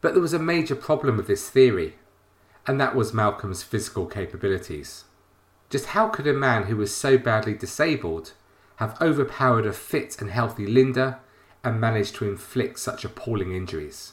But 0.00 0.12
there 0.12 0.22
was 0.22 0.32
a 0.32 0.38
major 0.38 0.74
problem 0.74 1.16
with 1.16 1.26
this 1.26 1.48
theory, 1.48 1.94
and 2.66 2.80
that 2.80 2.94
was 2.94 3.14
Malcolm's 3.14 3.62
physical 3.62 4.06
capabilities. 4.06 5.04
Just 5.70 5.86
how 5.86 6.08
could 6.08 6.26
a 6.26 6.32
man 6.32 6.64
who 6.64 6.76
was 6.76 6.94
so 6.94 7.18
badly 7.18 7.54
disabled 7.54 8.32
have 8.76 9.00
overpowered 9.00 9.66
a 9.66 9.72
fit 9.72 10.20
and 10.20 10.30
healthy 10.30 10.66
Linda 10.66 11.20
and 11.64 11.80
managed 11.80 12.16
to 12.16 12.28
inflict 12.28 12.78
such 12.78 13.04
appalling 13.04 13.52
injuries? 13.52 14.12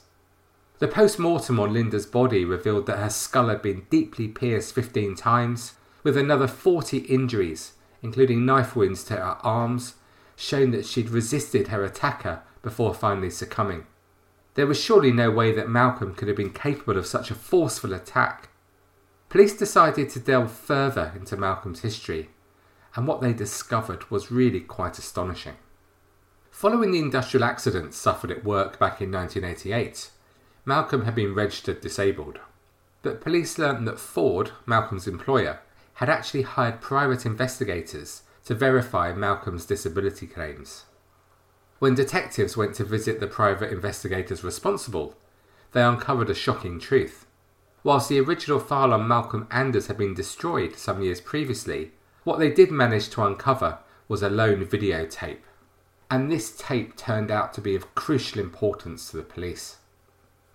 The 0.80 0.88
post 0.88 1.20
mortem 1.20 1.60
on 1.60 1.74
Linda's 1.74 2.06
body 2.06 2.44
revealed 2.44 2.88
that 2.88 3.00
her 3.00 3.10
skull 3.10 3.50
had 3.50 3.62
been 3.62 3.86
deeply 3.90 4.28
pierced 4.28 4.74
15 4.76 5.16
times, 5.16 5.74
with 6.04 6.18
another 6.18 6.48
40 6.48 6.98
injuries, 6.98 7.74
including 8.02 8.46
knife 8.46 8.76
wounds 8.76 9.04
to 9.06 9.16
her 9.16 9.38
arms, 9.42 9.96
showing 10.36 10.72
that 10.72 10.86
she'd 10.86 11.10
resisted 11.10 11.70
her 11.70 11.84
attacker 11.84 12.42
before 12.62 12.94
finally 12.94 13.30
succumbing. 13.30 13.86
There 14.56 14.68
was 14.68 14.80
surely 14.80 15.12
no 15.12 15.32
way 15.32 15.52
that 15.52 15.70
Malcolm 15.70 16.14
could 16.14 16.28
have 16.28 16.38
been 16.38 16.54
capable 16.54 16.98
of 16.98 17.08
such 17.08 17.32
a 17.32 17.36
forceful 17.36 17.94
attack. 17.94 18.50
Police 19.30 19.58
decided 19.58 20.10
to 20.12 20.20
delve 20.20 20.52
further 20.52 21.12
into 21.16 21.36
Malcolm's 21.36 21.82
history, 21.82 22.30
and 22.96 23.08
what 23.08 23.22
they 23.22 23.34
discovered 23.34 24.12
was 24.12 24.32
really 24.32 24.60
quite 24.60 25.00
astonishing. 25.00 25.56
Following 26.52 26.92
the 26.92 27.00
industrial 27.00 27.44
accident 27.44 27.96
suffered 27.96 28.30
at 28.30 28.46
work 28.46 28.78
back 28.78 29.02
in 29.02 29.12
1988, 29.12 30.12
Malcolm 30.66 31.06
had 31.06 31.16
been 31.16 31.34
registered 31.34 31.82
disabled. 31.82 32.40
But 33.02 33.22
police 33.22 33.58
learned 33.58 33.88
that 33.88 34.00
Ford, 34.00 34.52
Malcolm's 34.68 35.08
employer, 35.08 35.60
had 35.96 36.10
actually 36.10 36.44
hired 36.44 36.80
private 36.80 37.26
investigators 37.26 38.22
to 38.46 38.54
verify 38.54 39.14
Malcolm's 39.14 39.66
disability 39.66 40.28
claims. 40.28 40.86
When 41.80 41.96
detectives 41.96 42.56
went 42.56 42.75
to 42.75 42.84
visit 42.84 43.20
the 43.20 43.27
private 43.27 43.72
investigators 43.72 44.44
responsible, 44.44 45.15
they 45.74 45.82
uncovered 45.82 46.30
a 46.30 46.36
shocking 46.36 46.80
truth. 46.80 47.25
Whilst 47.84 48.08
the 48.08 48.20
original 48.20 48.60
file 48.60 48.94
on 48.94 49.08
Malcolm 49.08 49.48
Anders 49.51 49.88
had 49.88 49.98
been 49.98 50.13
destroyed 50.13 50.75
some 50.75 51.01
years 51.01 51.20
previously, 51.20 51.92
what 52.24 52.39
they 52.39 52.50
did 52.50 52.72
manage 52.72 53.10
to 53.10 53.24
uncover 53.24 53.80
was 54.08 54.24
a 54.24 54.30
lone 54.30 54.65
videotape. 54.65 55.39
And 56.10 56.32
this 56.32 56.56
tape 56.56 56.96
turned 56.96 57.32
out 57.32 57.53
to 57.53 57.62
be 57.62 57.75
of 57.75 57.94
crucial 57.96 58.39
importance 58.39 59.10
to 59.10 59.18
the 59.18 59.24
police. 59.24 59.77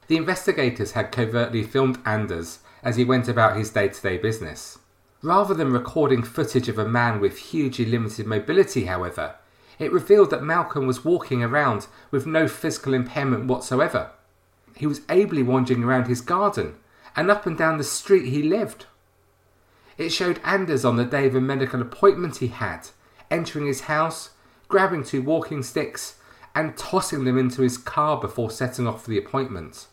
The 0.06 0.16
investigators 0.16 0.92
had 0.92 1.12
covertly 1.12 1.62
filmed 1.62 1.98
Anders 2.06 2.60
as 2.82 2.96
he 2.96 3.04
went 3.04 3.28
about 3.28 3.56
his 3.56 3.70
day 3.70 3.88
to 3.88 4.00
day 4.00 4.16
business. 4.16 4.78
Rather 5.20 5.52
than 5.52 5.72
recording 5.72 6.22
footage 6.22 6.68
of 6.68 6.78
a 6.78 6.88
man 6.88 7.20
with 7.20 7.36
hugely 7.36 7.84
limited 7.84 8.26
mobility, 8.26 8.84
however, 8.84 9.34
it 9.78 9.92
revealed 9.92 10.30
that 10.30 10.42
Malcolm 10.42 10.86
was 10.86 11.04
walking 11.04 11.42
around 11.42 11.86
with 12.10 12.26
no 12.26 12.48
physical 12.48 12.94
impairment 12.94 13.46
whatsoever. 13.46 14.10
He 14.74 14.86
was 14.86 15.02
ably 15.08 15.42
wandering 15.42 15.84
around 15.84 16.06
his 16.06 16.20
garden 16.20 16.76
and 17.16 17.30
up 17.30 17.46
and 17.46 17.56
down 17.56 17.78
the 17.78 17.84
street 17.84 18.28
he 18.28 18.42
lived. 18.42 18.86
It 19.96 20.10
showed 20.10 20.40
Anders 20.44 20.84
on 20.84 20.96
the 20.96 21.04
day 21.04 21.26
of 21.26 21.34
a 21.34 21.40
medical 21.40 21.82
appointment 21.82 22.36
he 22.36 22.48
had, 22.48 22.88
entering 23.30 23.66
his 23.66 23.82
house, 23.82 24.30
grabbing 24.68 25.02
two 25.02 25.22
walking 25.22 25.62
sticks, 25.62 26.16
and 26.54 26.76
tossing 26.76 27.24
them 27.24 27.38
into 27.38 27.62
his 27.62 27.78
car 27.78 28.20
before 28.20 28.50
setting 28.50 28.86
off 28.86 29.04
for 29.04 29.10
the 29.10 29.18
appointment. 29.18 29.86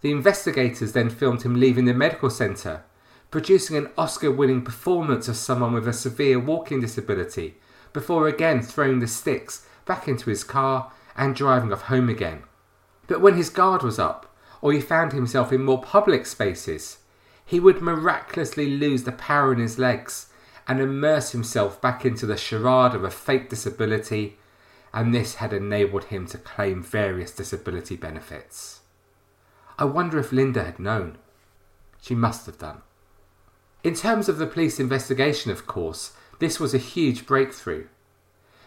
The 0.00 0.10
investigators 0.10 0.92
then 0.92 1.10
filmed 1.10 1.42
him 1.42 1.58
leaving 1.58 1.84
the 1.84 1.94
medical 1.94 2.30
centre, 2.30 2.84
producing 3.30 3.76
an 3.76 3.90
Oscar 3.96 4.30
winning 4.30 4.62
performance 4.62 5.26
of 5.28 5.36
someone 5.36 5.72
with 5.72 5.88
a 5.88 5.92
severe 5.92 6.38
walking 6.38 6.80
disability 6.80 7.56
before 7.92 8.28
again 8.28 8.62
throwing 8.62 9.00
the 9.00 9.06
sticks 9.06 9.66
back 9.84 10.08
into 10.08 10.30
his 10.30 10.44
car 10.44 10.92
and 11.16 11.34
driving 11.34 11.72
off 11.72 11.82
home 11.82 12.08
again. 12.08 12.42
But 13.06 13.20
when 13.20 13.36
his 13.36 13.50
guard 13.50 13.82
was 13.82 13.98
up, 13.98 14.34
or 14.60 14.72
he 14.72 14.80
found 14.80 15.12
himself 15.12 15.52
in 15.52 15.64
more 15.64 15.82
public 15.82 16.24
spaces, 16.24 16.98
he 17.44 17.60
would 17.60 17.82
miraculously 17.82 18.66
lose 18.66 19.02
the 19.02 19.12
power 19.12 19.52
in 19.52 19.58
his 19.58 19.78
legs 19.78 20.28
and 20.68 20.80
immerse 20.80 21.32
himself 21.32 21.80
back 21.80 22.04
into 22.04 22.24
the 22.24 22.36
charade 22.36 22.94
of 22.94 23.04
a 23.04 23.10
fake 23.10 23.50
disability, 23.50 24.38
and 24.94 25.12
this 25.12 25.36
had 25.36 25.52
enabled 25.52 26.04
him 26.04 26.26
to 26.26 26.38
claim 26.38 26.82
various 26.82 27.32
disability 27.32 27.96
benefits. 27.96 28.80
I 29.78 29.84
wonder 29.84 30.18
if 30.18 30.32
Linda 30.32 30.64
had 30.64 30.78
known. 30.78 31.18
She 32.00 32.14
must 32.14 32.46
have 32.46 32.58
done. 32.58 32.82
In 33.82 33.94
terms 33.94 34.28
of 34.28 34.38
the 34.38 34.46
police 34.46 34.78
investigation, 34.78 35.50
of 35.50 35.66
course, 35.66 36.12
this 36.42 36.58
was 36.58 36.74
a 36.74 36.78
huge 36.78 37.24
breakthrough. 37.24 37.86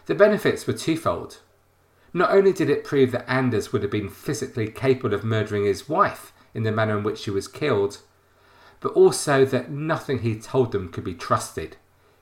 The 0.06 0.14
benefits 0.14 0.66
were 0.66 0.72
twofold. 0.72 1.40
Not 2.14 2.30
only 2.30 2.54
did 2.54 2.70
it 2.70 2.84
prove 2.84 3.12
that 3.12 3.30
Anders 3.30 3.70
would 3.70 3.82
have 3.82 3.90
been 3.90 4.08
physically 4.08 4.68
capable 4.68 5.14
of 5.14 5.24
murdering 5.24 5.66
his 5.66 5.86
wife 5.86 6.32
in 6.54 6.62
the 6.62 6.72
manner 6.72 6.96
in 6.96 7.04
which 7.04 7.18
she 7.18 7.30
was 7.30 7.46
killed, 7.46 7.98
but 8.80 8.92
also 8.92 9.44
that 9.44 9.70
nothing 9.70 10.20
he 10.20 10.38
told 10.38 10.72
them 10.72 10.90
could 10.90 11.04
be 11.04 11.14
trusted. 11.14 11.76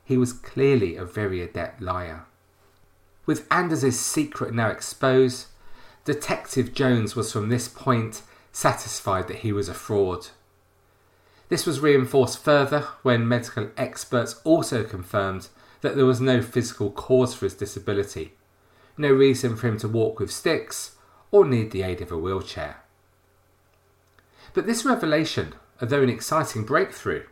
He 0.05 0.17
was 0.17 0.33
clearly 0.33 0.97
a 0.97 1.05
very 1.05 1.41
adept 1.41 1.81
liar. 1.81 2.25
With 3.25 3.47
Anders's 3.49 4.01
secret 4.01 4.53
now 4.53 4.71
exposed, 4.71 5.47
Detective 6.05 6.75
Jones 6.75 7.15
was 7.15 7.31
from 7.31 7.49
this 7.49 7.69
point 7.69 8.23
satisfied 8.51 9.29
that 9.29 9.39
he 9.39 9.53
was 9.53 9.69
a 9.69 9.75
fraud. 9.75 10.27
This 11.55 11.67
was 11.67 11.79
reinforced 11.79 12.43
further 12.43 12.81
when 13.05 13.29
medical 13.29 13.71
experts 13.77 14.41
also 14.43 14.83
confirmed 14.83 15.47
that 15.83 15.95
there 15.95 16.05
was 16.05 16.21
no 16.21 16.43
physical 16.43 16.91
cause 16.91 17.33
for 17.33 17.47
his 17.47 17.55
disability, 17.55 18.35
no 18.99 19.13
reason 19.13 19.55
for 19.55 19.69
him 19.69 19.79
to 19.79 19.87
walk 19.87 20.19
with 20.19 20.33
sticks 20.33 20.97
or 21.31 21.47
need 21.47 21.71
the 21.71 21.85
aid 21.85 22.01
of 22.01 22.11
a 22.11 22.19
wheelchair. 22.19 22.83
But 24.53 24.67
this 24.67 24.85
revelation, 24.85 25.55
although 25.81 26.03
an 26.03 26.09
exciting 26.09 26.65
breakthrough, 26.65 27.23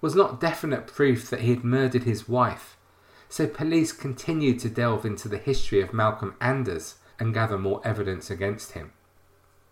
was 0.00 0.14
not 0.14 0.40
definite 0.40 0.86
proof 0.86 1.28
that 1.28 1.40
he 1.40 1.50
had 1.50 1.62
murdered 1.62 2.04
his 2.04 2.26
wife, 2.26 2.78
so 3.28 3.46
police 3.46 3.92
continued 3.92 4.60
to 4.60 4.70
delve 4.70 5.04
into 5.04 5.28
the 5.28 5.36
history 5.36 5.82
of 5.82 5.92
Malcolm 5.92 6.36
Anders 6.40 6.94
and 7.20 7.34
gather 7.34 7.58
more 7.58 7.82
evidence 7.84 8.30
against 8.30 8.72
him. 8.72 8.92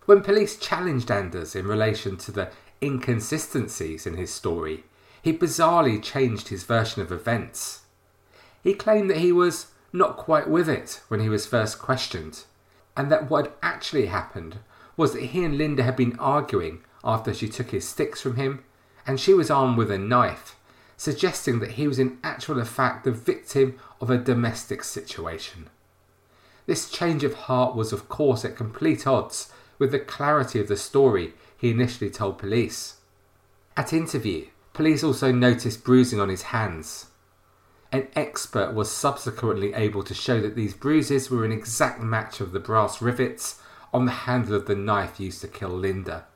When 0.05 0.21
police 0.23 0.59
challenged 0.59 1.11
Anders 1.11 1.57
in 1.57 1.67
relation 1.67 2.19
to 2.19 2.31
the 2.31 2.51
inconsistencies 2.83 4.07
in 4.07 4.17
his 4.17 4.33
story, 4.33 4.85
he 5.23 5.33
bizarrely 5.33 6.03
changed 6.03 6.49
his 6.49 6.65
version 6.65 7.03
of 7.03 7.11
events. 7.11 7.83
He 8.63 8.75
claimed 8.75 9.11
that 9.11 9.19
he 9.19 9.33
was 9.33 9.69
not 9.93 10.17
quite 10.17 10.49
with 10.49 10.69
it 10.69 11.01
when 11.09 11.21
he 11.21 11.29
was 11.29 11.47
first 11.47 11.79
questioned, 11.79 12.45
and 12.97 13.11
that 13.11 13.31
what 13.31 13.47
had 13.47 13.55
actually 13.63 14.07
happened 14.07 14.59
was 14.97 15.13
that 15.13 15.23
he 15.23 15.45
and 15.45 15.59
Linda 15.59 15.83
had 15.83 15.97
been 15.97 16.19
arguing 16.19 16.83
after 17.05 17.33
she 17.33 17.49
took 17.49 17.71
his 17.71 17.89
sticks 17.89 18.21
from 18.21 18.37
him, 18.37 18.65
and 19.07 19.21
she 19.21 19.35
was 19.35 19.51
armed 19.51 19.79
with 19.79 19.91
a 19.91 19.99
knife, 19.99 20.57
suggesting 20.97 21.61
that 21.61 21.73
he 21.73 21.87
was 21.87 21.99
in 21.99 22.19
actual 22.25 22.63
fact 22.65 23.05
the 23.05 23.13
victim 23.13 23.79
of 24.01 24.11
a 24.11 24.19
domestic 24.19 24.83
situation. 24.83 25.69
This 26.67 26.91
change 26.91 27.23
of 27.23 27.35
heart 27.35 27.77
was, 27.77 27.93
of 27.93 28.09
course, 28.09 28.45
at 28.45 28.57
complete 28.57 29.07
odds 29.07 29.53
with 29.79 29.93
the 29.93 30.01
clarity 30.01 30.59
of 30.59 30.69
the 30.69 30.77
story 30.77 31.35
he 31.57 31.71
initially 31.71 32.11
told 32.11 32.39
police. 32.39 32.97
At 33.77 33.93
interview, 33.93 34.47
police 34.73 35.03
also 35.03 35.33
noticed 35.33 35.85
bruising 35.85 36.21
on 36.21 36.29
his 36.29 36.43
hands. 36.43 37.07
An 37.93 38.09
expert 38.15 38.75
was 38.75 38.91
subsequently 38.91 39.73
able 39.75 40.03
to 40.03 40.15
show 40.15 40.41
that 40.41 40.57
these 40.57 40.75
bruises 40.75 41.31
were 41.31 41.45
an 41.45 41.53
exact 41.53 42.01
match 42.01 42.41
of 42.41 42.53
the 42.53 42.61
brass 42.61 43.01
rivets 43.01 43.61
on 43.93 44.05
the 44.05 44.13
handle 44.13 44.55
of 44.55 44.67
the 44.67 44.75
knife 44.75 45.21
used 45.21 45.41
to 45.41 45.49
kill 45.49 45.71
Linda. 45.71 46.27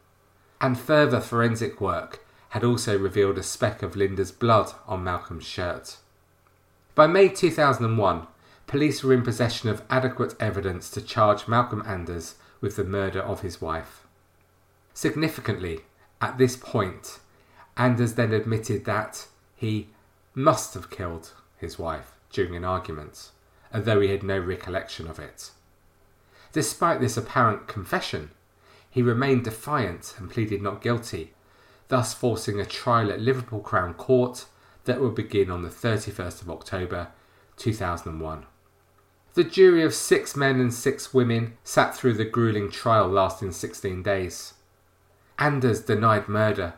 And 0.61 0.79
further 0.79 1.21
forensic 1.21 1.81
work 1.81 2.25
had 2.51 2.65
also 2.65 2.99
revealed 2.99 3.39
a 3.39 3.43
speck 3.43 3.83
of 3.83 3.97
Linda's 3.97 4.33
blood 4.33 4.73
on 4.87 5.05
Malcolm's 5.05 5.45
shirt. 5.45 5.97
By 6.95 7.07
May 7.07 7.29
2001, 7.29 8.27
police 8.67 9.03
were 9.03 9.15
in 9.15 9.23
possession 9.23 9.69
of 9.69 9.83
adequate 9.89 10.35
evidence 10.41 10.91
to 10.91 11.01
charge 11.01 11.49
Malcolm 11.49 11.83
Anders 11.87 12.35
with 12.61 12.77
the 12.77 12.85
murder 12.85 13.21
of 13.21 13.41
his 13.41 13.61
wife. 13.61 14.00
Significantly, 14.95 15.81
at 16.21 16.39
this 16.39 16.57
point, 16.57 17.21
Anders 17.77 18.15
then 18.15 18.33
admitted 18.33 18.85
that 18.85 19.27
he 19.55 19.89
must 20.35 20.75
have 20.75 20.91
killed 20.91 21.33
his 21.57 21.79
wife 21.79 22.13
during 22.31 22.55
an 22.57 22.65
argument, 22.65 23.31
although 23.73 24.01
he 24.01 24.11
had 24.11 24.23
no 24.23 24.39
recollection 24.39 25.09
of 25.09 25.19
it. 25.19 25.51
Despite 26.53 27.01
this 27.01 27.17
apparent 27.17 27.69
confession, 27.69 28.31
he 28.91 29.03
remained 29.03 29.45
defiant 29.45 30.15
and 30.19 30.31
pleaded 30.31 30.63
not 30.63 30.83
guilty, 30.83 31.33
thus 31.89 32.13
forcing 32.13 32.61
a 32.61 32.67
trial 32.67 33.11
at 33.11 33.21
Liverpool 33.21 33.61
Crown 33.61 33.95
Court 33.95 34.47
that 34.85 35.01
would 35.01 35.15
begin 35.15 35.51
on 35.51 35.63
the 35.63 35.69
31st 35.69 36.43
of 36.43 36.51
October 36.51 37.09
2001. 37.57 38.47
The 39.35 39.45
jury 39.45 39.85
of 39.85 39.95
six 39.95 40.37
men 40.37 40.59
and 40.59 40.75
six 40.75 41.15
women 41.15 41.57
sat 41.63 41.95
through 41.95 42.15
the 42.15 42.25
grueling 42.25 42.71
trial 42.71 43.09
lasting 43.09 43.53
16 43.53 44.03
days. 44.03 44.55
Anders 45.41 45.81
denied 45.81 46.29
murder 46.29 46.75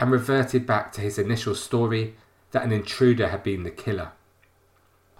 and 0.00 0.10
reverted 0.10 0.66
back 0.66 0.90
to 0.92 1.02
his 1.02 1.18
initial 1.18 1.54
story 1.54 2.16
that 2.50 2.64
an 2.64 2.72
intruder 2.72 3.28
had 3.28 3.42
been 3.42 3.62
the 3.62 3.70
killer. 3.70 4.12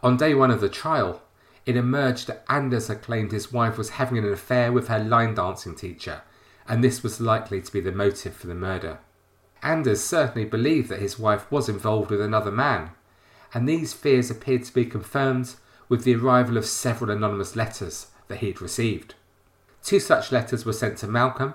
On 0.02 0.16
day 0.16 0.34
one 0.34 0.50
of 0.50 0.62
the 0.62 0.68
trial, 0.70 1.22
it 1.66 1.76
emerged 1.76 2.26
that 2.26 2.44
Anders 2.48 2.88
had 2.88 3.02
claimed 3.02 3.32
his 3.32 3.52
wife 3.52 3.76
was 3.76 3.90
having 3.90 4.16
an 4.18 4.32
affair 4.32 4.72
with 4.72 4.88
her 4.88 4.98
line 4.98 5.34
dancing 5.34 5.74
teacher, 5.74 6.22
and 6.66 6.82
this 6.82 7.02
was 7.02 7.20
likely 7.20 7.60
to 7.60 7.72
be 7.72 7.80
the 7.80 7.92
motive 7.92 8.34
for 8.34 8.46
the 8.46 8.54
murder. 8.54 8.98
Anders 9.62 10.02
certainly 10.02 10.48
believed 10.48 10.88
that 10.88 11.00
his 11.00 11.18
wife 11.18 11.50
was 11.50 11.68
involved 11.68 12.10
with 12.10 12.20
another 12.20 12.50
man, 12.50 12.90
and 13.52 13.68
these 13.68 13.92
fears 13.92 14.30
appeared 14.30 14.64
to 14.64 14.72
be 14.72 14.84
confirmed 14.84 15.54
with 15.88 16.04
the 16.04 16.14
arrival 16.14 16.56
of 16.56 16.66
several 16.66 17.10
anonymous 17.10 17.56
letters 17.56 18.08
that 18.28 18.38
he 18.38 18.48
had 18.48 18.62
received. 18.62 19.14
Two 19.82 20.00
such 20.00 20.32
letters 20.32 20.64
were 20.64 20.72
sent 20.72 20.98
to 20.98 21.06
Malcolm, 21.06 21.54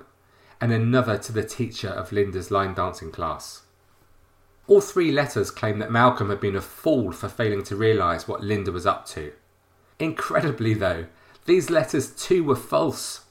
and 0.61 0.71
another 0.71 1.17
to 1.17 1.33
the 1.33 1.43
teacher 1.43 1.89
of 1.89 2.11
Linda's 2.11 2.51
line 2.51 2.75
dancing 2.75 3.11
class. 3.11 3.63
All 4.67 4.79
three 4.79 5.11
letters 5.11 5.49
claim 5.49 5.79
that 5.79 5.91
Malcolm 5.91 6.29
had 6.29 6.39
been 6.39 6.55
a 6.55 6.61
fool 6.61 7.11
for 7.11 7.27
failing 7.27 7.63
to 7.63 7.75
realise 7.75 8.27
what 8.27 8.43
Linda 8.43 8.71
was 8.71 8.85
up 8.85 9.07
to. 9.07 9.33
Incredibly, 9.99 10.75
though, 10.75 11.07
these 11.45 11.71
letters 11.71 12.11
too 12.11 12.43
were 12.43 12.55
false, 12.55 13.25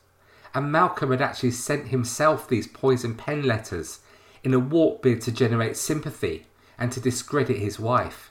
and 0.53 0.73
Malcolm 0.73 1.13
had 1.13 1.23
actually 1.23 1.53
sent 1.53 1.89
himself 1.89 2.49
these 2.49 2.67
poison 2.67 3.15
pen 3.15 3.45
letters 3.45 4.01
in 4.43 4.53
a 4.53 4.59
warped 4.59 5.03
bid 5.03 5.21
to 5.23 5.33
generate 5.33 5.77
sympathy 5.77 6.47
and 6.77 6.91
to 6.91 7.01
discredit 7.01 7.59
his 7.59 7.79
wife. 7.79 8.31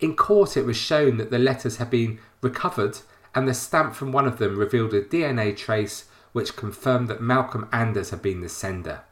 In 0.00 0.16
court, 0.16 0.56
it 0.56 0.64
was 0.64 0.76
shown 0.76 1.16
that 1.18 1.30
the 1.30 1.38
letters 1.38 1.76
had 1.76 1.90
been 1.90 2.18
recovered, 2.40 2.98
and 3.34 3.46
the 3.46 3.54
stamp 3.54 3.94
from 3.94 4.10
one 4.10 4.26
of 4.26 4.38
them 4.38 4.58
revealed 4.58 4.94
a 4.94 5.02
DNA 5.02 5.56
trace 5.56 6.06
which 6.32 6.56
confirmed 6.56 7.08
that 7.08 7.22
Malcolm 7.22 7.68
Anders 7.72 8.10
had 8.10 8.22
been 8.22 8.40
the 8.40 8.48
sender. 8.48 9.02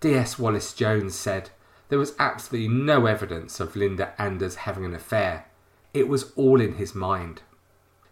D.S. 0.00 0.38
Wallace 0.38 0.74
Jones 0.74 1.14
said 1.14 1.50
there 1.88 1.98
was 1.98 2.14
absolutely 2.18 2.68
no 2.68 3.06
evidence 3.06 3.60
of 3.60 3.76
Linda 3.76 4.14
Anders 4.20 4.56
having 4.56 4.84
an 4.84 4.94
affair. 4.94 5.46
It 5.92 6.08
was 6.08 6.32
all 6.32 6.60
in 6.60 6.74
his 6.74 6.94
mind. 6.94 7.42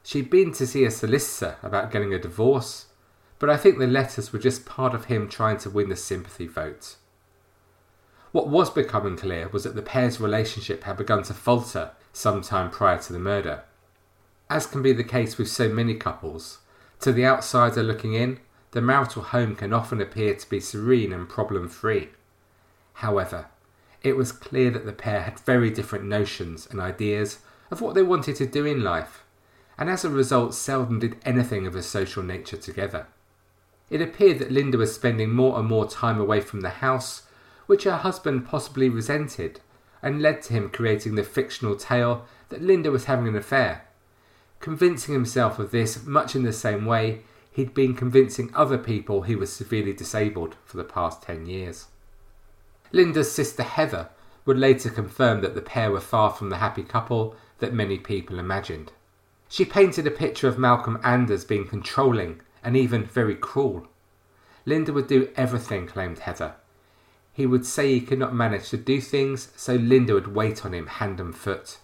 She'd 0.02 0.30
been 0.30 0.52
to 0.52 0.66
see 0.66 0.84
a 0.84 0.90
solicitor 0.90 1.56
about 1.62 1.90
getting 1.90 2.12
a 2.12 2.18
divorce, 2.18 2.86
but 3.38 3.50
I 3.50 3.56
think 3.56 3.78
the 3.78 3.86
letters 3.86 4.32
were 4.32 4.38
just 4.38 4.66
part 4.66 4.94
of 4.94 5.06
him 5.06 5.28
trying 5.28 5.58
to 5.58 5.70
win 5.70 5.88
the 5.88 5.96
sympathy 5.96 6.46
vote. 6.46 6.96
What 8.32 8.48
was 8.48 8.70
becoming 8.70 9.16
clear 9.16 9.48
was 9.48 9.64
that 9.64 9.74
the 9.74 9.82
pair's 9.82 10.20
relationship 10.20 10.84
had 10.84 10.96
begun 10.96 11.22
to 11.24 11.34
falter 11.34 11.90
some 12.12 12.40
time 12.40 12.70
prior 12.70 12.98
to 12.98 13.12
the 13.12 13.18
murder. 13.18 13.64
As 14.48 14.66
can 14.66 14.82
be 14.82 14.92
the 14.92 15.04
case 15.04 15.38
with 15.38 15.48
so 15.48 15.68
many 15.68 15.94
couples, 15.94 16.58
to 17.02 17.12
the 17.12 17.26
outsider 17.26 17.82
looking 17.82 18.14
in, 18.14 18.38
the 18.72 18.80
marital 18.80 19.22
home 19.22 19.54
can 19.54 19.72
often 19.72 20.00
appear 20.00 20.34
to 20.34 20.48
be 20.48 20.60
serene 20.60 21.12
and 21.12 21.28
problem 21.28 21.68
free. 21.68 22.08
However, 22.94 23.46
it 24.02 24.16
was 24.16 24.32
clear 24.32 24.70
that 24.70 24.86
the 24.86 24.92
pair 24.92 25.22
had 25.22 25.38
very 25.40 25.70
different 25.70 26.04
notions 26.04 26.66
and 26.70 26.80
ideas 26.80 27.38
of 27.70 27.80
what 27.80 27.94
they 27.94 28.02
wanted 28.02 28.36
to 28.36 28.46
do 28.46 28.64
in 28.64 28.82
life, 28.82 29.24
and 29.78 29.88
as 29.88 30.04
a 30.04 30.10
result 30.10 30.54
seldom 30.54 30.98
did 30.98 31.16
anything 31.24 31.66
of 31.66 31.74
a 31.74 31.82
social 31.82 32.22
nature 32.22 32.56
together. 32.56 33.06
It 33.90 34.00
appeared 34.00 34.38
that 34.38 34.50
Linda 34.50 34.78
was 34.78 34.94
spending 34.94 35.30
more 35.30 35.58
and 35.58 35.68
more 35.68 35.88
time 35.88 36.18
away 36.18 36.40
from 36.40 36.60
the 36.60 36.70
house 36.70 37.22
which 37.66 37.84
her 37.84 37.98
husband 37.98 38.46
possibly 38.46 38.88
resented, 38.88 39.60
and 40.02 40.20
led 40.20 40.42
to 40.42 40.52
him 40.52 40.68
creating 40.68 41.14
the 41.14 41.22
fictional 41.22 41.76
tale 41.76 42.26
that 42.48 42.62
Linda 42.62 42.90
was 42.90 43.04
having 43.04 43.28
an 43.28 43.36
affair. 43.36 43.86
Convincing 44.62 45.12
himself 45.12 45.58
of 45.58 45.72
this 45.72 46.06
much 46.06 46.34
in 46.34 46.44
the 46.44 46.52
same 46.52 46.86
way 46.86 47.20
he'd 47.50 47.74
been 47.74 47.94
convincing 47.94 48.50
other 48.54 48.78
people 48.78 49.22
he 49.22 49.36
was 49.36 49.52
severely 49.52 49.92
disabled 49.92 50.56
for 50.64 50.78
the 50.78 50.84
past 50.84 51.20
10 51.22 51.44
years. 51.44 51.88
Linda's 52.92 53.30
sister 53.30 53.62
Heather 53.62 54.08
would 54.46 54.56
later 54.56 54.88
confirm 54.88 55.42
that 55.42 55.54
the 55.54 55.60
pair 55.60 55.90
were 55.90 56.00
far 56.00 56.30
from 56.30 56.48
the 56.48 56.56
happy 56.56 56.82
couple 56.82 57.36
that 57.58 57.74
many 57.74 57.98
people 57.98 58.38
imagined. 58.38 58.92
She 59.50 59.66
painted 59.66 60.06
a 60.06 60.10
picture 60.10 60.48
of 60.48 60.58
Malcolm 60.58 60.98
Anders 61.04 61.44
being 61.44 61.68
controlling 61.68 62.40
and 62.64 62.74
even 62.74 63.04
very 63.04 63.34
cruel. 63.34 63.88
Linda 64.64 64.94
would 64.94 65.08
do 65.08 65.28
everything, 65.36 65.86
claimed 65.86 66.20
Heather, 66.20 66.54
he 67.32 67.46
would 67.46 67.64
say 67.64 67.92
he 67.92 68.00
could 68.00 68.18
not 68.18 68.34
manage 68.34 68.68
to 68.68 68.76
do 68.76 69.00
things, 69.00 69.50
so 69.56 69.74
Linda 69.74 70.14
would 70.14 70.34
wait 70.34 70.64
on 70.64 70.74
him 70.74 70.86
hand 70.86 71.18
and 71.18 71.34
foot. 71.34 71.78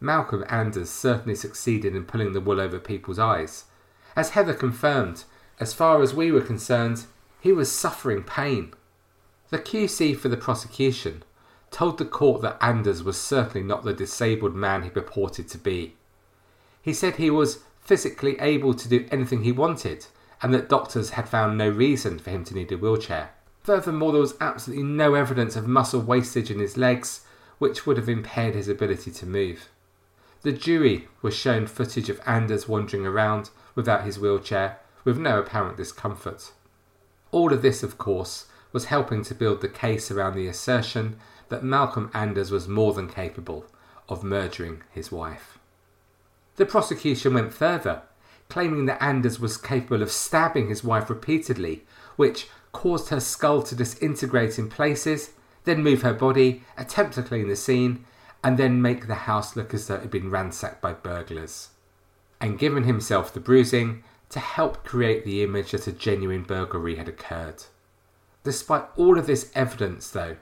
Malcolm 0.00 0.44
Anders 0.48 0.90
certainly 0.90 1.34
succeeded 1.34 1.94
in 1.94 2.04
pulling 2.04 2.32
the 2.32 2.40
wool 2.40 2.60
over 2.60 2.78
people's 2.78 3.18
eyes. 3.18 3.64
As 4.14 4.30
Heather 4.30 4.54
confirmed, 4.54 5.24
as 5.58 5.74
far 5.74 6.02
as 6.02 6.14
we 6.14 6.30
were 6.30 6.40
concerned, 6.40 7.06
he 7.40 7.52
was 7.52 7.70
suffering 7.70 8.22
pain. 8.22 8.72
The 9.50 9.58
QC 9.58 10.16
for 10.16 10.28
the 10.28 10.36
prosecution 10.36 11.24
told 11.70 11.98
the 11.98 12.04
court 12.04 12.42
that 12.42 12.58
Anders 12.60 13.02
was 13.02 13.20
certainly 13.20 13.66
not 13.66 13.84
the 13.84 13.92
disabled 13.92 14.54
man 14.54 14.82
he 14.82 14.90
purported 14.90 15.48
to 15.48 15.58
be. 15.58 15.96
He 16.80 16.94
said 16.94 17.16
he 17.16 17.30
was 17.30 17.60
physically 17.80 18.38
able 18.40 18.74
to 18.74 18.88
do 18.88 19.06
anything 19.10 19.42
he 19.42 19.52
wanted, 19.52 20.06
and 20.40 20.54
that 20.54 20.68
doctors 20.68 21.10
had 21.10 21.28
found 21.28 21.58
no 21.58 21.68
reason 21.68 22.18
for 22.18 22.30
him 22.30 22.44
to 22.44 22.54
need 22.54 22.70
a 22.70 22.78
wheelchair. 22.78 23.30
Furthermore, 23.62 24.12
there 24.12 24.20
was 24.20 24.36
absolutely 24.40 24.84
no 24.84 25.14
evidence 25.14 25.56
of 25.56 25.66
muscle 25.66 26.00
wastage 26.00 26.50
in 26.50 26.58
his 26.58 26.76
legs, 26.76 27.24
which 27.58 27.86
would 27.86 27.96
have 27.96 28.08
impaired 28.08 28.54
his 28.54 28.68
ability 28.68 29.10
to 29.10 29.26
move. 29.26 29.68
The 30.42 30.52
jury 30.52 31.08
was 31.20 31.34
shown 31.34 31.66
footage 31.66 32.08
of 32.08 32.20
Anders 32.24 32.68
wandering 32.68 33.04
around 33.04 33.50
without 33.74 34.04
his 34.04 34.18
wheelchair, 34.18 34.78
with 35.04 35.18
no 35.18 35.40
apparent 35.40 35.76
discomfort. 35.76 36.52
All 37.30 37.52
of 37.52 37.62
this, 37.62 37.82
of 37.82 37.98
course, 37.98 38.46
was 38.72 38.86
helping 38.86 39.22
to 39.24 39.34
build 39.34 39.60
the 39.60 39.68
case 39.68 40.10
around 40.10 40.34
the 40.34 40.46
assertion 40.46 41.18
that 41.48 41.64
Malcolm 41.64 42.10
Anders 42.14 42.50
was 42.50 42.68
more 42.68 42.92
than 42.92 43.08
capable 43.08 43.66
of 44.08 44.22
murdering 44.22 44.82
his 44.90 45.10
wife. 45.10 45.58
The 46.56 46.66
prosecution 46.66 47.34
went 47.34 47.52
further, 47.52 48.02
claiming 48.48 48.86
that 48.86 49.02
Anders 49.02 49.40
was 49.40 49.56
capable 49.56 50.02
of 50.02 50.10
stabbing 50.10 50.68
his 50.68 50.84
wife 50.84 51.10
repeatedly, 51.10 51.84
which, 52.16 52.48
caused 52.72 53.08
her 53.08 53.20
skull 53.20 53.62
to 53.62 53.74
disintegrate 53.74 54.58
in 54.58 54.68
places, 54.68 55.30
then 55.64 55.82
move 55.82 56.02
her 56.02 56.14
body, 56.14 56.64
attempt 56.76 57.14
to 57.14 57.22
clean 57.22 57.48
the 57.48 57.56
scene, 57.56 58.04
and 58.42 58.58
then 58.58 58.82
make 58.82 59.06
the 59.06 59.14
house 59.14 59.56
look 59.56 59.74
as 59.74 59.86
though 59.86 59.96
it 59.96 60.02
had 60.02 60.10
been 60.10 60.30
ransacked 60.30 60.80
by 60.80 60.92
burglars. 60.92 61.70
And 62.40 62.58
given 62.58 62.84
himself 62.84 63.32
the 63.32 63.40
bruising 63.40 64.04
to 64.30 64.38
help 64.38 64.84
create 64.84 65.24
the 65.24 65.42
image 65.42 65.72
that 65.72 65.86
a 65.86 65.92
genuine 65.92 66.42
burglary 66.42 66.96
had 66.96 67.08
occurred. 67.08 67.64
Despite 68.44 68.84
all 68.96 69.18
of 69.18 69.26
this 69.26 69.50
evidence, 69.54 70.10
though, 70.10 70.36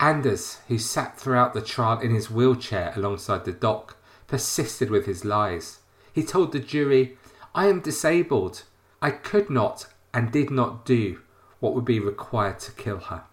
Anders, 0.00 0.58
who 0.68 0.78
sat 0.78 1.18
throughout 1.18 1.54
the 1.54 1.62
trial 1.62 2.00
in 2.00 2.14
his 2.14 2.30
wheelchair 2.30 2.92
alongside 2.96 3.44
the 3.44 3.52
dock, 3.52 3.96
persisted 4.26 4.90
with 4.90 5.06
his 5.06 5.24
lies. 5.24 5.78
He 6.12 6.22
told 6.22 6.52
the 6.52 6.58
jury, 6.58 7.16
I 7.54 7.68
am 7.68 7.80
disabled. 7.80 8.64
I 9.00 9.10
could 9.10 9.48
not 9.48 9.86
and 10.12 10.32
did 10.32 10.50
not 10.50 10.84
do 10.84 11.20
what 11.60 11.74
would 11.74 11.84
be 11.84 12.00
required 12.00 12.58
to 12.60 12.72
kill 12.72 12.98
her. 12.98 13.24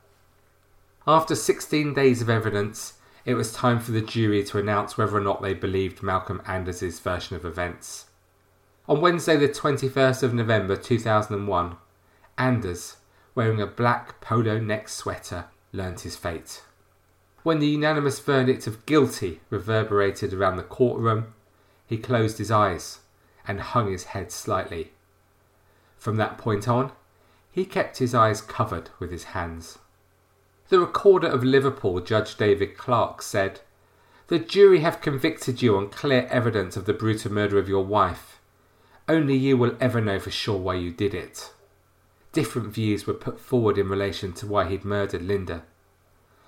After 1.06 1.36
16 1.36 1.94
days 1.94 2.22
of 2.22 2.30
evidence, 2.30 2.94
it 3.26 3.36
was 3.36 3.54
time 3.54 3.80
for 3.80 3.92
the 3.92 4.02
jury 4.02 4.44
to 4.44 4.58
announce 4.58 4.98
whether 4.98 5.16
or 5.16 5.22
not 5.22 5.42
they 5.42 5.54
believed 5.54 6.04
Malcolm 6.04 6.42
Anders' 6.46 7.00
version 7.00 7.36
of 7.36 7.46
events. 7.46 8.08
On 8.88 9.00
Wednesday, 9.00 9.38
the 9.38 9.48
21st 9.48 10.24
of 10.24 10.34
November 10.34 10.76
2001, 10.76 11.78
Anders, 12.38 12.98
wearing 13.34 13.62
a 13.62 13.68
black 13.68 14.20
polo 14.20 14.60
neck 14.60 14.90
sweater, 14.90 15.46
learnt 15.72 16.02
his 16.02 16.18
fate. 16.18 16.62
When 17.44 17.60
the 17.60 17.68
unanimous 17.68 18.20
verdict 18.20 18.68
of 18.68 18.86
guilty 18.86 19.40
reverberated 19.50 20.34
around 20.34 20.58
the 20.58 20.64
courtroom, 20.64 21.34
he 21.86 21.98
closed 21.98 22.38
his 22.38 22.52
eyes 22.52 23.00
and 23.48 23.60
hung 23.62 23.92
his 23.92 24.06
head 24.06 24.32
slightly. 24.32 24.92
From 25.98 26.18
that 26.18 26.38
point 26.38 26.68
on, 26.68 26.92
he 27.52 27.66
kept 27.66 28.00
his 28.00 28.14
eyes 28.14 28.42
covered 28.42 28.90
with 29.00 29.12
his 29.12 29.26
hands. 29.26 29.78
The 30.70 30.80
recorder 30.80 31.28
of 31.28 31.44
Liverpool, 31.44 32.00
Judge 32.00 32.38
David 32.38 32.78
Clarke, 32.78 33.22
said, 33.22 33.60
The 34.28 34.40
jury 34.40 34.80
have 34.80 35.02
convicted 35.02 35.62
you 35.62 35.76
on 35.76 35.90
clear 35.90 36.26
evidence 36.32 36.78
of 36.78 36.86
the 36.86 36.94
brutal 36.94 37.34
murder 37.34 37.60
of 37.60 37.68
your 37.68 37.84
wife. 37.84 38.40
Only 39.10 39.36
you 39.36 39.58
will 39.58 39.76
ever 39.82 40.00
know 40.00 40.20
for 40.20 40.32
sure 40.32 40.58
why 40.58 40.76
you 40.76 40.90
did 40.90 41.14
it. 41.14 41.52
Different 42.32 42.70
views 42.70 43.06
were 43.06 43.14
put 43.14 43.42
forward 43.42 43.78
in 43.78 43.90
relation 43.90 44.32
to 44.34 44.48
why 44.48 44.70
he'd 44.70 44.86
murdered 44.86 45.22
Linda. 45.22 45.64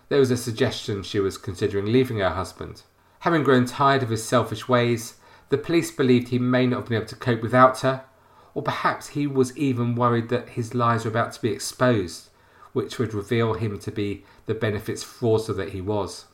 There 0.08 0.20
was 0.20 0.32
a 0.32 0.38
suggestion 0.38 1.04
she 1.04 1.20
was 1.20 1.38
considering 1.38 1.88
leaving 1.88 2.20
her 2.20 2.30
husband. 2.30 2.84
Having 3.20 3.44
grown 3.44 3.66
tired 3.66 4.02
of 4.02 4.10
his 4.10 4.24
selfish 4.24 4.70
ways, 4.70 5.16
the 5.50 5.58
police 5.58 5.92
believed 5.92 6.30
he 6.30 6.40
may 6.40 6.66
not 6.66 6.78
have 6.78 6.90
been 6.90 6.98
able 6.98 7.08
to 7.08 7.16
cope 7.16 7.42
without 7.42 7.82
her, 7.82 8.06
or 8.54 8.64
perhaps 8.64 9.10
he 9.10 9.28
was 9.28 9.56
even 9.58 9.94
worried 9.94 10.30
that 10.30 10.50
his 10.50 10.74
lies 10.74 11.04
were 11.04 11.12
about 11.12 11.34
to 11.34 11.42
be 11.42 11.50
exposed 11.52 12.30
which 12.76 13.00
would 13.00 13.14
reveal 13.14 13.54
him 13.54 13.80
to 13.80 13.90
be 13.90 14.26
the 14.48 14.54
benefits 14.54 15.02
fraudster 15.02 15.56
that 15.56 15.70
he 15.70 15.80
was. 15.80 16.26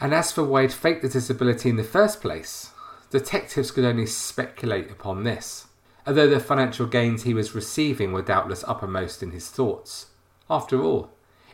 And 0.00 0.14
as 0.14 0.32
for 0.32 0.42
why 0.42 0.62
he'd 0.62 0.72
faked 0.72 1.02
the 1.02 1.08
disability 1.10 1.68
in 1.68 1.76
the 1.76 1.84
first 1.84 2.22
place, 2.22 2.70
detectives 3.10 3.70
could 3.70 3.84
only 3.84 4.06
speculate 4.06 4.90
upon 4.90 5.22
this, 5.22 5.66
although 6.06 6.30
the 6.30 6.40
financial 6.40 6.86
gains 6.86 7.24
he 7.24 7.34
was 7.34 7.54
receiving 7.54 8.10
were 8.10 8.22
doubtless 8.22 8.64
uppermost 8.66 9.22
in 9.22 9.32
his 9.32 9.50
thoughts. 9.50 10.06
After 10.48 10.82
all, 10.82 11.10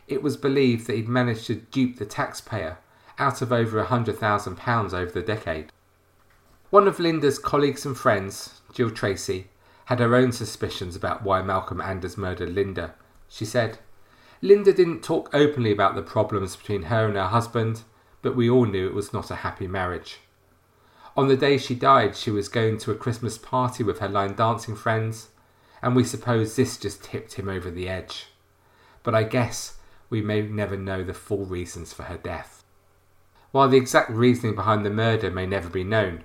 it 0.07 0.23
was 0.23 0.37
believed 0.37 0.87
that 0.87 0.95
he'd 0.95 1.09
managed 1.09 1.47
to 1.47 1.55
dupe 1.55 1.97
the 1.97 2.05
taxpayer 2.05 2.77
out 3.19 3.41
of 3.41 3.51
over 3.51 3.77
a 3.77 3.87
£100,000 3.87 4.93
over 4.93 5.11
the 5.11 5.21
decade. 5.21 5.69
One 6.69 6.87
of 6.87 6.97
Linda's 6.97 7.39
colleagues 7.39 7.85
and 7.85 7.97
friends, 7.97 8.61
Jill 8.73 8.89
Tracy, 8.89 9.49
had 9.87 9.99
her 9.99 10.15
own 10.15 10.31
suspicions 10.31 10.95
about 10.95 11.23
why 11.23 11.41
Malcolm 11.41 11.81
Anders 11.81 12.17
murdered 12.17 12.55
Linda, 12.55 12.93
she 13.31 13.45
said. 13.45 13.79
Linda 14.41 14.73
didn't 14.73 15.03
talk 15.03 15.29
openly 15.33 15.71
about 15.71 15.95
the 15.95 16.01
problems 16.01 16.55
between 16.55 16.83
her 16.83 17.07
and 17.07 17.15
her 17.15 17.27
husband, 17.27 17.83
but 18.21 18.35
we 18.35 18.49
all 18.49 18.65
knew 18.65 18.87
it 18.87 18.93
was 18.93 19.13
not 19.13 19.31
a 19.31 19.35
happy 19.37 19.67
marriage. 19.67 20.19
On 21.15 21.27
the 21.27 21.37
day 21.37 21.57
she 21.57 21.73
died, 21.73 22.15
she 22.15 22.29
was 22.29 22.49
going 22.49 22.77
to 22.79 22.91
a 22.91 22.95
Christmas 22.95 23.37
party 23.37 23.83
with 23.83 23.99
her 23.99 24.09
line 24.09 24.35
dancing 24.35 24.75
friends, 24.75 25.29
and 25.81 25.95
we 25.95 26.03
suppose 26.03 26.55
this 26.55 26.77
just 26.77 27.03
tipped 27.03 27.33
him 27.33 27.47
over 27.47 27.71
the 27.71 27.87
edge. 27.87 28.27
But 29.03 29.15
I 29.15 29.23
guess 29.23 29.77
we 30.09 30.21
may 30.21 30.41
never 30.41 30.77
know 30.77 31.03
the 31.03 31.13
full 31.13 31.45
reasons 31.45 31.93
for 31.93 32.03
her 32.03 32.17
death. 32.17 32.63
While 33.51 33.69
the 33.69 33.77
exact 33.77 34.09
reasoning 34.09 34.55
behind 34.55 34.85
the 34.85 34.89
murder 34.89 35.31
may 35.31 35.45
never 35.45 35.69
be 35.69 35.83
known, 35.83 36.23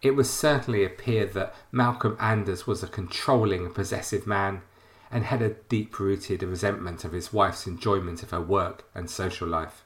it 0.00 0.12
would 0.12 0.26
certainly 0.26 0.84
appear 0.84 1.26
that 1.26 1.54
Malcolm 1.72 2.16
Anders 2.20 2.66
was 2.66 2.82
a 2.82 2.88
controlling 2.88 3.66
and 3.66 3.74
possessive 3.74 4.26
man 4.26 4.62
and 5.10 5.24
had 5.24 5.42
a 5.42 5.54
deep 5.68 5.98
rooted 5.98 6.42
resentment 6.42 7.04
of 7.04 7.12
his 7.12 7.32
wife's 7.32 7.66
enjoyment 7.66 8.22
of 8.22 8.30
her 8.30 8.40
work 8.40 8.84
and 8.94 9.08
social 9.08 9.48
life. 9.48 9.84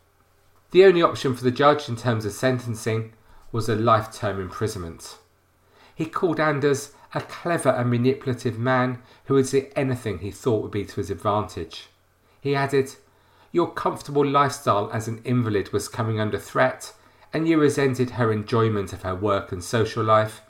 The 0.72 0.84
only 0.84 1.02
option 1.02 1.34
for 1.34 1.44
the 1.44 1.50
judge 1.50 1.88
in 1.88 1.96
terms 1.96 2.24
of 2.24 2.32
sentencing 2.32 3.12
was 3.52 3.68
a 3.68 3.76
life 3.76 4.12
term 4.12 4.40
imprisonment. 4.40 5.18
He 5.94 6.06
called 6.06 6.40
Anders 6.40 6.92
a 7.14 7.20
clever 7.20 7.68
and 7.68 7.90
manipulative 7.90 8.58
man 8.58 9.02
who 9.24 9.34
would 9.34 9.46
see 9.46 9.68
anything 9.76 10.18
he 10.18 10.30
thought 10.30 10.62
would 10.62 10.70
be 10.70 10.84
to 10.84 10.96
his 10.96 11.10
advantage. 11.10 11.88
He 12.40 12.54
added, 12.54 12.96
Your 13.52 13.70
comfortable 13.70 14.26
lifestyle 14.26 14.90
as 14.92 15.08
an 15.08 15.20
invalid 15.24 15.72
was 15.72 15.88
coming 15.88 16.18
under 16.18 16.38
threat, 16.38 16.94
and 17.32 17.46
you 17.46 17.58
resented 17.58 18.10
her 18.10 18.32
enjoyment 18.32 18.92
of 18.92 19.02
her 19.02 19.14
work 19.14 19.52
and 19.52 19.62
social 19.62 20.02
life, 20.02 20.40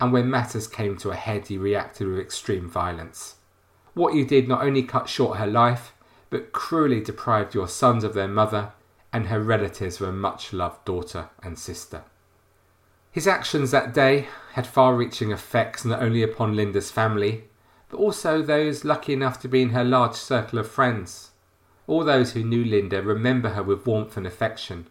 and 0.00 0.12
when 0.12 0.30
matters 0.30 0.66
came 0.66 0.96
to 0.98 1.10
a 1.10 1.16
head, 1.16 1.50
you 1.50 1.60
reacted 1.60 2.06
with 2.06 2.18
extreme 2.18 2.68
violence. 2.68 3.36
What 3.94 4.14
you 4.14 4.24
did 4.24 4.48
not 4.48 4.62
only 4.62 4.82
cut 4.82 5.08
short 5.08 5.38
her 5.38 5.46
life, 5.46 5.94
but 6.28 6.52
cruelly 6.52 7.00
deprived 7.00 7.54
your 7.54 7.68
sons 7.68 8.02
of 8.02 8.12
their 8.12 8.28
mother 8.28 8.72
and 9.12 9.28
her 9.28 9.40
relatives 9.40 10.00
of 10.00 10.08
a 10.08 10.12
much 10.12 10.52
loved 10.52 10.84
daughter 10.84 11.30
and 11.42 11.56
sister. 11.56 12.02
His 13.12 13.28
actions 13.28 13.70
that 13.70 13.94
day 13.94 14.26
had 14.54 14.66
far 14.66 14.96
reaching 14.96 15.30
effects 15.30 15.84
not 15.84 16.02
only 16.02 16.24
upon 16.24 16.56
Linda's 16.56 16.90
family, 16.90 17.44
but 17.88 17.98
also 17.98 18.42
those 18.42 18.84
lucky 18.84 19.12
enough 19.12 19.38
to 19.40 19.48
be 19.48 19.62
in 19.62 19.70
her 19.70 19.84
large 19.84 20.14
circle 20.14 20.58
of 20.58 20.68
friends. 20.68 21.30
All 21.86 22.02
those 22.02 22.32
who 22.32 22.42
knew 22.42 22.64
Linda 22.64 23.00
remember 23.00 23.50
her 23.50 23.62
with 23.62 23.86
warmth 23.86 24.16
and 24.16 24.26
affection. 24.26 24.88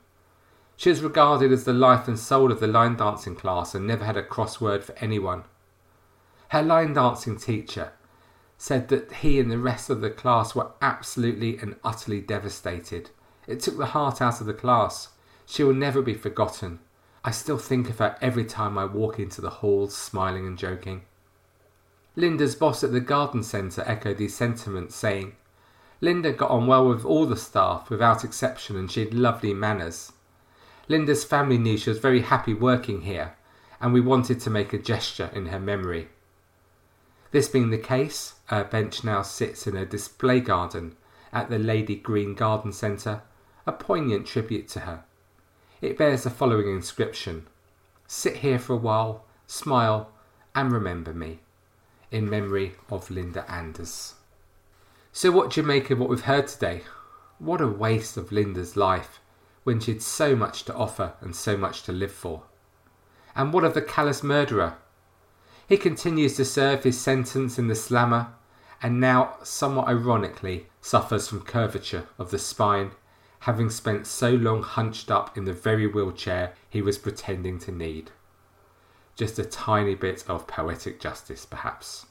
She 0.77 0.89
was 0.89 1.03
regarded 1.03 1.51
as 1.51 1.65
the 1.65 1.73
life 1.73 2.07
and 2.07 2.17
soul 2.17 2.49
of 2.49 2.61
the 2.61 2.67
line 2.67 2.95
dancing 2.95 3.35
class 3.35 3.75
and 3.75 3.85
never 3.85 4.05
had 4.05 4.15
a 4.15 4.23
cross 4.23 4.61
word 4.61 4.85
for 4.85 4.93
anyone. 4.99 5.43
Her 6.49 6.63
line 6.63 6.93
dancing 6.93 7.35
teacher, 7.35 7.91
said 8.63 8.87
that 8.87 9.11
he 9.15 9.41
and 9.41 9.51
the 9.51 9.57
rest 9.57 9.89
of 9.89 9.99
the 9.99 10.09
class 10.09 10.55
were 10.55 10.71
absolutely 10.81 11.57
and 11.57 11.75
utterly 11.83 12.21
devastated. 12.21 13.09
It 13.45 13.59
took 13.59 13.77
the 13.77 13.87
heart 13.87 14.21
out 14.21 14.39
of 14.39 14.47
the 14.47 14.53
class. 14.53 15.09
She 15.45 15.65
will 15.65 15.73
never 15.73 16.01
be 16.01 16.13
forgotten. 16.13 16.79
I 17.25 17.31
still 17.31 17.57
think 17.57 17.89
of 17.89 17.97
her 17.97 18.17
every 18.21 18.45
time 18.45 18.77
I 18.77 18.85
walk 18.85 19.19
into 19.19 19.41
the 19.41 19.49
halls, 19.49 19.93
smiling 19.93 20.47
and 20.47 20.57
joking. 20.57 21.01
Linda's 22.15 22.55
boss 22.55 22.85
at 22.85 22.93
the 22.93 23.01
garden 23.01 23.43
centre 23.43 23.83
echoed 23.85 24.17
these 24.17 24.33
sentiments, 24.33 24.95
saying, 24.95 25.35
Linda 25.99 26.31
got 26.31 26.49
on 26.49 26.65
well 26.65 26.87
with 26.87 27.03
all 27.03 27.25
the 27.25 27.35
staff 27.35 27.89
without 27.89 28.23
exception 28.23 28.77
and 28.77 28.89
she 28.89 29.01
had 29.01 29.13
lovely 29.13 29.53
manners. 29.53 30.13
Linda's 30.87 31.25
family 31.25 31.57
knew 31.57 31.77
she 31.77 31.89
was 31.89 31.99
very 31.99 32.21
happy 32.21 32.53
working 32.53 33.01
here, 33.01 33.35
and 33.81 33.91
we 33.91 33.99
wanted 33.99 34.39
to 34.39 34.49
make 34.49 34.71
a 34.71 34.77
gesture 34.77 35.29
in 35.33 35.47
her 35.47 35.59
memory. 35.59 36.07
This 37.33 37.49
being 37.49 37.71
the 37.71 37.79
case, 37.79 38.35
a 38.59 38.65
bench 38.65 39.03
now 39.03 39.21
sits 39.21 39.67
in 39.67 39.75
a 39.75 39.85
display 39.85 40.39
garden 40.39 40.95
at 41.31 41.49
the 41.49 41.59
Lady 41.59 41.95
Green 41.95 42.35
Garden 42.35 42.71
Centre, 42.71 43.21
a 43.65 43.71
poignant 43.71 44.27
tribute 44.27 44.67
to 44.69 44.81
her. 44.81 45.03
It 45.81 45.97
bears 45.97 46.23
the 46.23 46.29
following 46.29 46.69
inscription 46.69 47.47
Sit 48.07 48.37
here 48.37 48.59
for 48.59 48.73
a 48.73 48.77
while, 48.77 49.25
smile, 49.47 50.11
and 50.53 50.71
remember 50.71 51.13
me. 51.13 51.39
In 52.11 52.29
memory 52.29 52.73
of 52.89 53.09
Linda 53.09 53.49
Anders. 53.51 54.15
So, 55.11 55.31
what 55.31 55.51
do 55.51 55.61
you 55.61 55.67
make 55.67 55.89
of 55.89 55.99
what 55.99 56.09
we've 56.09 56.21
heard 56.21 56.47
today? 56.47 56.83
What 57.39 57.61
a 57.61 57.67
waste 57.67 58.17
of 58.17 58.31
Linda's 58.31 58.75
life 58.75 59.19
when 59.63 59.79
she 59.79 59.93
had 59.93 60.01
so 60.01 60.35
much 60.35 60.63
to 60.65 60.75
offer 60.75 61.13
and 61.21 61.35
so 61.35 61.57
much 61.57 61.83
to 61.83 61.91
live 61.91 62.11
for. 62.11 62.43
And 63.35 63.51
what 63.51 63.63
of 63.63 63.73
the 63.73 63.81
callous 63.81 64.21
murderer 64.21 64.77
he 65.67 65.77
continues 65.77 66.35
to 66.35 66.45
serve 66.45 66.83
his 66.83 66.99
sentence 66.99 67.57
in 67.57 67.67
the 67.67 67.75
slammer 67.75 68.33
and 68.83 68.99
now, 68.99 69.37
somewhat 69.41 69.87
ironically, 69.87 70.67
suffers 70.81 71.29
from 71.29 71.41
curvature 71.41 72.07
of 72.19 72.31
the 72.31 72.37
spine, 72.37 72.91
having 73.39 73.69
spent 73.69 74.05
so 74.05 74.31
long 74.31 74.61
hunched 74.61 75.09
up 75.09 75.37
in 75.37 75.45
the 75.45 75.53
very 75.53 75.87
wheelchair 75.87 76.53
he 76.69 76.81
was 76.81 76.97
pretending 76.97 77.57
to 77.57 77.71
need. 77.71 78.11
Just 79.15 79.39
a 79.39 79.45
tiny 79.45 79.95
bit 79.95 80.25
of 80.27 80.47
poetic 80.47 80.99
justice, 80.99 81.45
perhaps. 81.45 82.07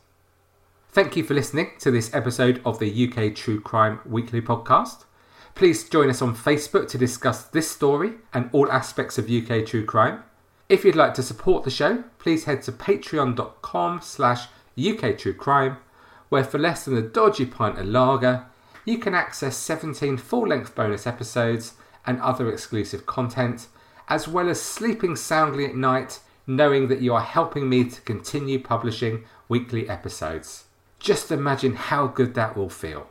Thank 0.89 1.15
you 1.15 1.25
for 1.25 1.35
listening 1.35 1.73
to 1.81 1.91
this 1.91 2.13
episode 2.15 2.63
of 2.65 2.79
the 2.79 3.09
UK 3.09 3.35
True 3.35 3.61
Crime 3.61 4.01
Weekly 4.07 4.41
podcast. 4.41 5.05
Please 5.55 5.89
join 5.89 6.09
us 6.09 6.23
on 6.23 6.35
Facebook 6.35 6.89
to 6.89 6.99
discuss 6.99 7.45
this 7.45 7.71
story 7.71 8.15
and 8.33 8.49
all 8.53 8.71
aspects 8.73 9.19
of 9.19 9.31
UK 9.31 9.67
true 9.67 9.85
crime. 9.85 10.23
If 10.69 10.85
you'd 10.85 10.97
like 10.97 11.13
to 11.15 11.23
support 11.23 11.65
the 11.65 11.71
show, 11.71 12.05
please 12.19 12.45
head 12.45 12.63
to 12.63 12.73
patreon.com 12.73 14.01
slash 14.01 14.47
uktruecrime, 14.79 15.77
where 16.33 16.43
for 16.43 16.59
less 16.59 16.87
than 16.87 16.97
a 16.97 17.03
dodgy 17.03 17.45
pint 17.45 17.79
of 17.79 17.85
lager, 17.85 18.47
you 18.87 18.97
can 18.97 19.15
access 19.15 19.55
17 19.55 20.17
full-length 20.17 20.75
bonus 20.75 21.07
episodes 21.07 21.75
and 22.07 22.19
other 22.23 22.51
exclusive 22.51 23.05
content, 23.05 23.67
as 24.09 24.27
well 24.27 24.49
as 24.49 24.59
sleeping 24.59 25.15
soundly 25.15 25.67
at 25.67 25.75
night 25.75 26.21
knowing 26.47 26.89
that 26.89 27.03
you 27.03 27.13
are 27.13 27.21
helping 27.21 27.69
me 27.69 27.85
to 27.85 28.01
continue 28.01 28.59
publishing 28.59 29.25
weekly 29.47 29.87
episodes. 29.91 30.65
Just 30.99 31.31
imagine 31.31 31.75
how 31.75 32.07
good 32.07 32.33
that 32.33 32.57
will 32.57 32.71
feel. 32.71 33.11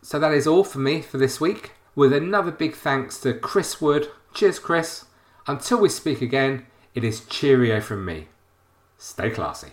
So 0.00 0.20
that 0.20 0.32
is 0.32 0.46
all 0.46 0.62
for 0.62 0.78
me 0.78 1.02
for 1.02 1.18
this 1.18 1.40
week, 1.40 1.72
with 1.96 2.12
another 2.12 2.52
big 2.52 2.76
thanks 2.76 3.18
to 3.22 3.34
Chris 3.34 3.80
Wood. 3.80 4.10
Cheers, 4.32 4.60
Chris. 4.60 5.06
Until 5.48 5.80
we 5.80 5.88
speak 5.88 6.22
again, 6.22 6.66
it 6.94 7.02
is 7.02 7.26
cheerio 7.26 7.80
from 7.80 8.04
me. 8.04 8.28
Stay 8.96 9.30
classy. 9.30 9.72